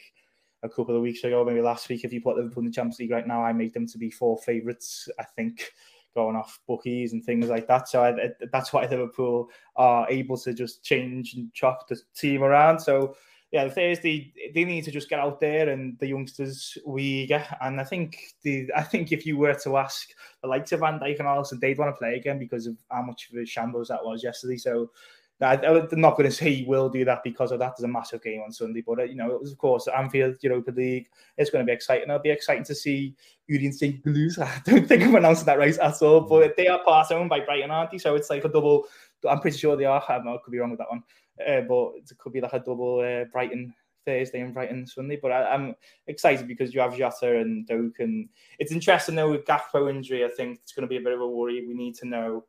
[0.62, 2.98] a couple of weeks ago, maybe last week, if you put Liverpool in the Champions
[3.00, 5.08] League right now, I make them to be four favourites.
[5.18, 5.72] I think
[6.14, 7.88] going off bookies and things like that.
[7.88, 12.78] So I, that's why Liverpool are able to just change and chop the team around.
[12.78, 13.16] So
[13.54, 17.56] yeah, Thursday they need to just get out there and the youngsters we get.
[17.60, 20.08] And I think the I think if you were to ask
[20.42, 23.02] the likes of Van Dijk and Alisson, they'd want to play again because of how
[23.02, 24.56] much of a shambles that was yesterday.
[24.56, 24.90] So.
[25.40, 27.74] I, I'm not going to say he will do that because of that.
[27.76, 30.36] There's a massive game on Sunday, but uh, you know, it was of course Anfield
[30.40, 31.08] Europa League.
[31.36, 32.04] It's going to be exciting.
[32.04, 33.14] It'll be exciting to see
[33.50, 34.02] Udin St.
[34.02, 34.38] Blues.
[34.38, 37.40] I don't think I'm pronouncing that right at all, but they are part owned by
[37.40, 37.98] Brighton, aren't they?
[37.98, 38.86] So it's like a double.
[39.28, 40.02] I'm pretty sure they are.
[40.08, 41.02] I don't know, I could be wrong with that one,
[41.40, 43.74] uh, but it could be like a double uh, Brighton
[44.04, 45.18] Thursday and Brighton Sunday.
[45.20, 45.74] But I, am
[46.06, 48.28] excited because you have Jota and Doak, and
[48.58, 50.24] it's interesting though with Gakpo injury.
[50.24, 51.66] I think it's going to be a bit of a worry.
[51.66, 52.44] We need to know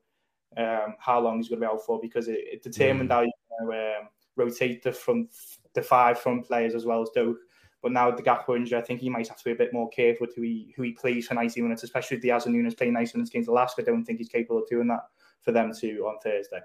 [0.57, 3.31] um, how long he's going to be out for because it, it determined how you
[3.61, 5.29] know, um, rotate the front,
[5.73, 7.37] the five front players as well as Doak.
[7.81, 9.73] But now with the Gakpo injury, I think he might have to be a bit
[9.73, 12.55] more careful with who he who he plays for 90 minutes, especially if Diaz and
[12.55, 13.81] Nunez play 90 minutes against Alaska.
[13.81, 15.03] I don't think he's capable of doing that
[15.41, 16.61] for them too on Thursday.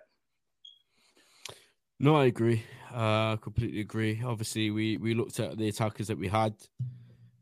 [2.03, 2.65] No, I agree.
[2.95, 4.23] Uh, completely agree.
[4.25, 6.55] Obviously, we we looked at the attackers that we had,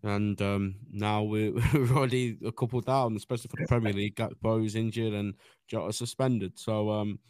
[0.03, 1.55] and um, now we're,
[1.93, 4.17] already a couple down, especially for the Premier League.
[4.17, 5.35] Gakpo's injured and
[5.69, 6.59] Jota suspended.
[6.59, 7.21] So, um,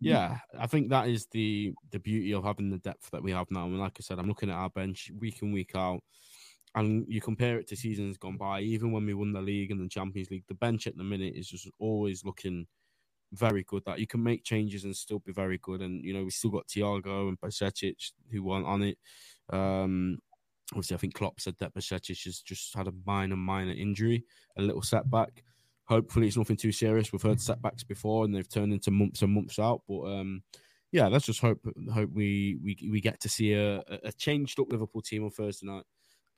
[0.00, 3.46] yeah, I think that is the the beauty of having the depth that we have
[3.52, 3.66] now.
[3.66, 6.00] And like I said, I'm looking at our bench week in week out,
[6.74, 8.60] and you compare it to seasons gone by.
[8.60, 11.34] Even when we won the league and the Champions League, the bench at the minute
[11.36, 12.66] is just always looking
[13.32, 13.82] very good.
[13.86, 15.80] That you can make changes and still be very good.
[15.80, 18.98] And you know, we still got Thiago and Bajcetic who weren't on it.
[19.50, 20.18] Um,
[20.72, 24.24] obviously, I think Klopp said that Bajcetic has just had a minor, minor injury,
[24.56, 25.42] a little setback.
[25.84, 27.12] Hopefully, it's nothing too serious.
[27.12, 29.82] We've heard setbacks before, and they've turned into months and months out.
[29.88, 30.42] But um,
[30.92, 31.60] yeah, let's just hope
[31.92, 35.66] hope we we, we get to see a, a changed up Liverpool team on Thursday
[35.66, 35.84] night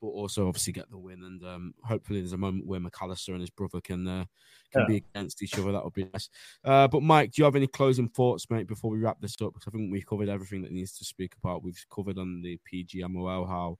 [0.05, 1.23] but also obviously get the win.
[1.23, 4.25] And um, hopefully, there's a moment where Mac Allister and his brother can uh,
[4.71, 4.87] can yeah.
[4.87, 5.71] be against each other.
[5.71, 6.29] That would be nice.
[6.63, 9.53] Uh, but Mike, do you have any closing thoughts, mate, before we wrap this up?
[9.53, 11.63] Because I think we've covered everything that needs to speak about.
[11.63, 13.79] We've covered on the PGMOL how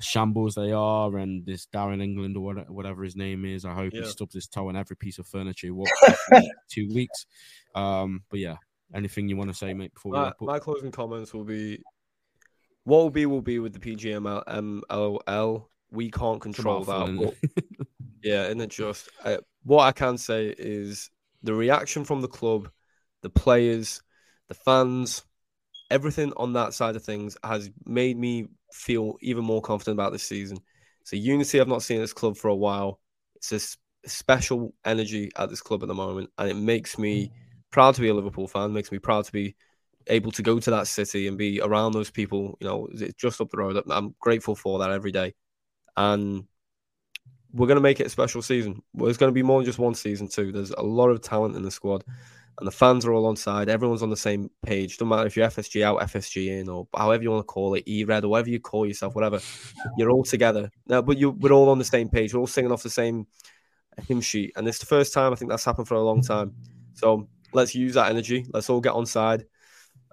[0.00, 3.64] shambles they are, and this Darren England or whatever his name is.
[3.64, 4.02] I hope yeah.
[4.02, 5.90] he stubs his toe on every piece of furniture he walks
[6.70, 7.26] two weeks.
[7.74, 8.56] Um, but yeah,
[8.94, 9.92] anything you want to say, mate?
[9.94, 11.82] Before my, my closing comments will be
[12.84, 15.64] what will be will be with the PGMOL.
[15.90, 17.34] We can't control that.
[17.64, 17.86] But,
[18.22, 21.10] yeah, and it just uh, what I can say is
[21.42, 22.70] the reaction from the club,
[23.22, 24.02] the players,
[24.48, 25.24] the fans,
[25.90, 30.24] everything on that side of things has made me feel even more confident about this
[30.24, 30.58] season.
[31.12, 32.98] A unity I've not seen this club for a while.
[33.36, 37.30] It's a special energy at this club at the moment, and it makes me
[37.70, 38.72] proud to be a Liverpool fan.
[38.72, 39.54] Makes me proud to be
[40.06, 43.40] able to go to that city and be around those people, you know, it's just
[43.40, 43.82] up the road.
[43.90, 45.34] I'm grateful for that every day.
[45.96, 46.44] And
[47.52, 48.82] we're going to make it a special season.
[48.94, 50.52] There's going to be more than just one season, too.
[50.52, 52.04] There's a lot of talent in the squad,
[52.58, 53.68] and the fans are all on side.
[53.68, 54.96] Everyone's on the same page.
[54.96, 57.84] Doesn't matter if you're FSG out, FSG in, or however you want to call it,
[57.86, 59.40] E-Red, or whatever you call yourself, whatever.
[59.96, 60.70] You're all together.
[60.88, 62.34] No, but you, we're all on the same page.
[62.34, 63.26] We're all singing off the same
[64.08, 64.52] hymn sheet.
[64.56, 66.54] And it's the first time I think that's happened for a long time.
[66.94, 68.46] So let's use that energy.
[68.52, 69.44] Let's all get on side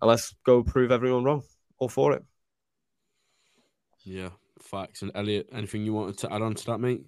[0.08, 1.44] let's go prove everyone wrong.
[1.78, 2.24] All for it.
[4.04, 4.30] Yeah,
[4.60, 5.02] facts.
[5.02, 7.04] And Elliot, anything you wanted to add on to that, mate?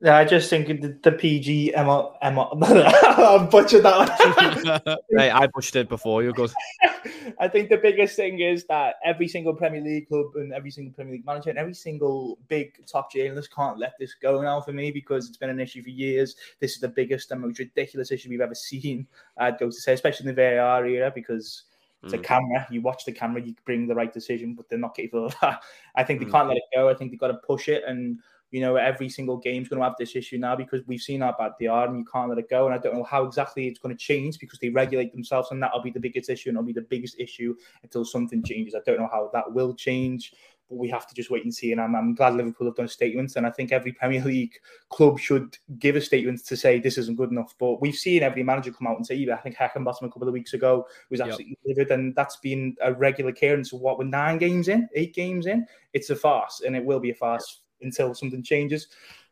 [0.00, 4.98] Yeah, I just think the, the PG Emma Emma I butchered that.
[5.16, 6.48] hey, I butchered it before you go.
[7.40, 10.92] I think the biggest thing is that every single Premier League club and every single
[10.92, 14.72] Premier League manager and every single big top journalist can't let this go now for
[14.72, 16.36] me because it's been an issue for years.
[16.60, 19.06] This is the biggest and most ridiculous issue we've ever seen.
[19.38, 21.62] I'd go to say, especially in the VAR era, because
[22.04, 22.18] it's mm.
[22.18, 22.66] a camera.
[22.70, 25.62] You watch the camera, you bring the right decision, but they're not capable of that.
[25.96, 26.32] I think they mm.
[26.32, 26.88] can't let it go.
[26.88, 27.82] I think they've got to push it.
[27.86, 31.22] And, you know, every single game's going to have this issue now because we've seen
[31.22, 32.66] how bad they are and you can't let it go.
[32.66, 35.62] And I don't know how exactly it's going to change because they regulate themselves and
[35.62, 38.74] that'll be the biggest issue and it'll be the biggest issue until something changes.
[38.74, 40.32] I don't know how that will change
[40.74, 41.72] we have to just wait and see.
[41.72, 44.54] And I'm, I'm glad Liverpool have done statements, and I think every Premier League
[44.88, 47.54] club should give a statement to say this isn't good enough.
[47.58, 50.34] But we've seen every manager come out and say, I think Heckingbottom a couple of
[50.34, 51.76] weeks ago was absolutely yep.
[51.76, 53.70] livid, and that's been a regular occurrence.
[53.70, 57.00] So what, we're nine games in, eight games in, it's a farce, and it will
[57.00, 58.88] be a farce until something changes.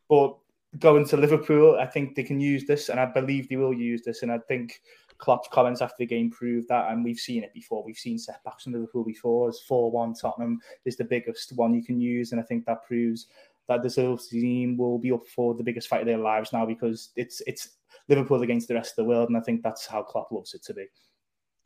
[0.09, 0.37] But
[0.79, 4.03] going to Liverpool, I think they can use this, and I believe they will use
[4.03, 4.81] this, and I think
[5.23, 7.85] Klopp's comments after the game proved that, and we've seen it before.
[7.85, 9.49] We've seen setbacks from Liverpool before.
[9.49, 13.29] As four-one Tottenham is the biggest one you can use, and I think that proves
[13.69, 13.95] that this
[14.29, 17.79] team will be up for the biggest fight of their lives now because it's it's
[18.09, 20.65] Liverpool against the rest of the world, and I think that's how Klopp loves it
[20.65, 20.87] to be.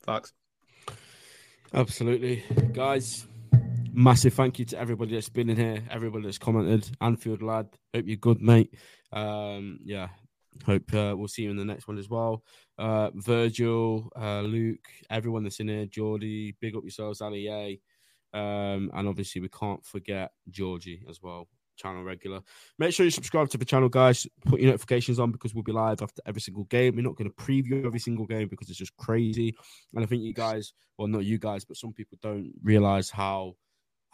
[0.04, 0.34] Facts.
[1.72, 2.44] Absolutely,
[2.74, 3.26] guys.
[3.94, 6.94] Massive thank you to everybody that's been in here, everybody that's commented.
[7.00, 8.74] Anfield lad, hope you're good, mate.
[9.14, 10.09] Um, yeah,
[10.64, 12.42] Hope uh, we'll see you in the next one as well.
[12.78, 17.80] Uh, Virgil, uh, Luke, everyone that's in here, Geordie, big up yourselves, Ali A.
[18.36, 22.40] Um, and obviously, we can't forget Georgie as well, channel regular.
[22.78, 24.26] Make sure you subscribe to the channel, guys.
[24.44, 26.96] Put your notifications on because we'll be live after every single game.
[26.96, 29.57] We're not going to preview every single game because it's just crazy.
[29.94, 33.54] And I think you guys, well, not you guys, but some people don't realize how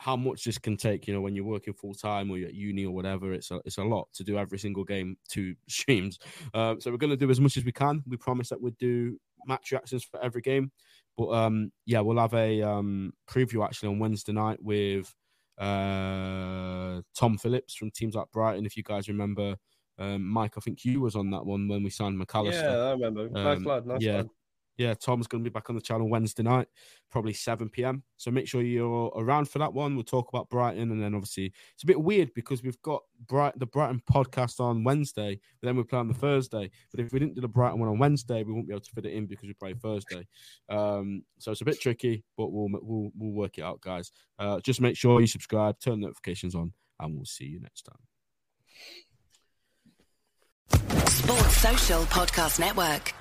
[0.02, 1.06] how much this can take.
[1.06, 3.60] You know, when you're working full time or you're at uni or whatever, it's a
[3.64, 6.18] it's a lot to do every single game two streams.
[6.52, 8.02] Uh, so we're going to do as much as we can.
[8.08, 10.72] We promise that we'd do match reactions for every game.
[11.16, 15.14] But um, yeah, we'll have a um, preview actually on Wednesday night with
[15.58, 18.66] uh, Tom Phillips from teams like Brighton.
[18.66, 19.56] If you guys remember,
[19.98, 22.60] um, Mike, I think you was on that one when we signed Mac Allister.
[22.60, 23.28] Yeah, I remember.
[23.28, 24.30] Nice um, lad, nice yeah, lad
[24.82, 26.66] yeah, Tom's going to be back on the channel Wednesday night,
[27.10, 28.02] probably 7 p.m.
[28.16, 29.94] So make sure you're around for that one.
[29.94, 33.58] We'll talk about Brighton, and then obviously it's a bit weird because we've got Bright
[33.58, 36.70] the Brighton podcast on Wednesday, but then we play on the Thursday.
[36.90, 38.90] But if we didn't do the Brighton one on Wednesday, we won't be able to
[38.90, 40.26] fit it in because we play Thursday.
[40.68, 44.10] Um, so it's a bit tricky, but we'll we'll we'll work it out, guys.
[44.38, 47.98] Uh, just make sure you subscribe, turn notifications on, and we'll see you next time.
[51.06, 53.14] Sports Social Podcast Network.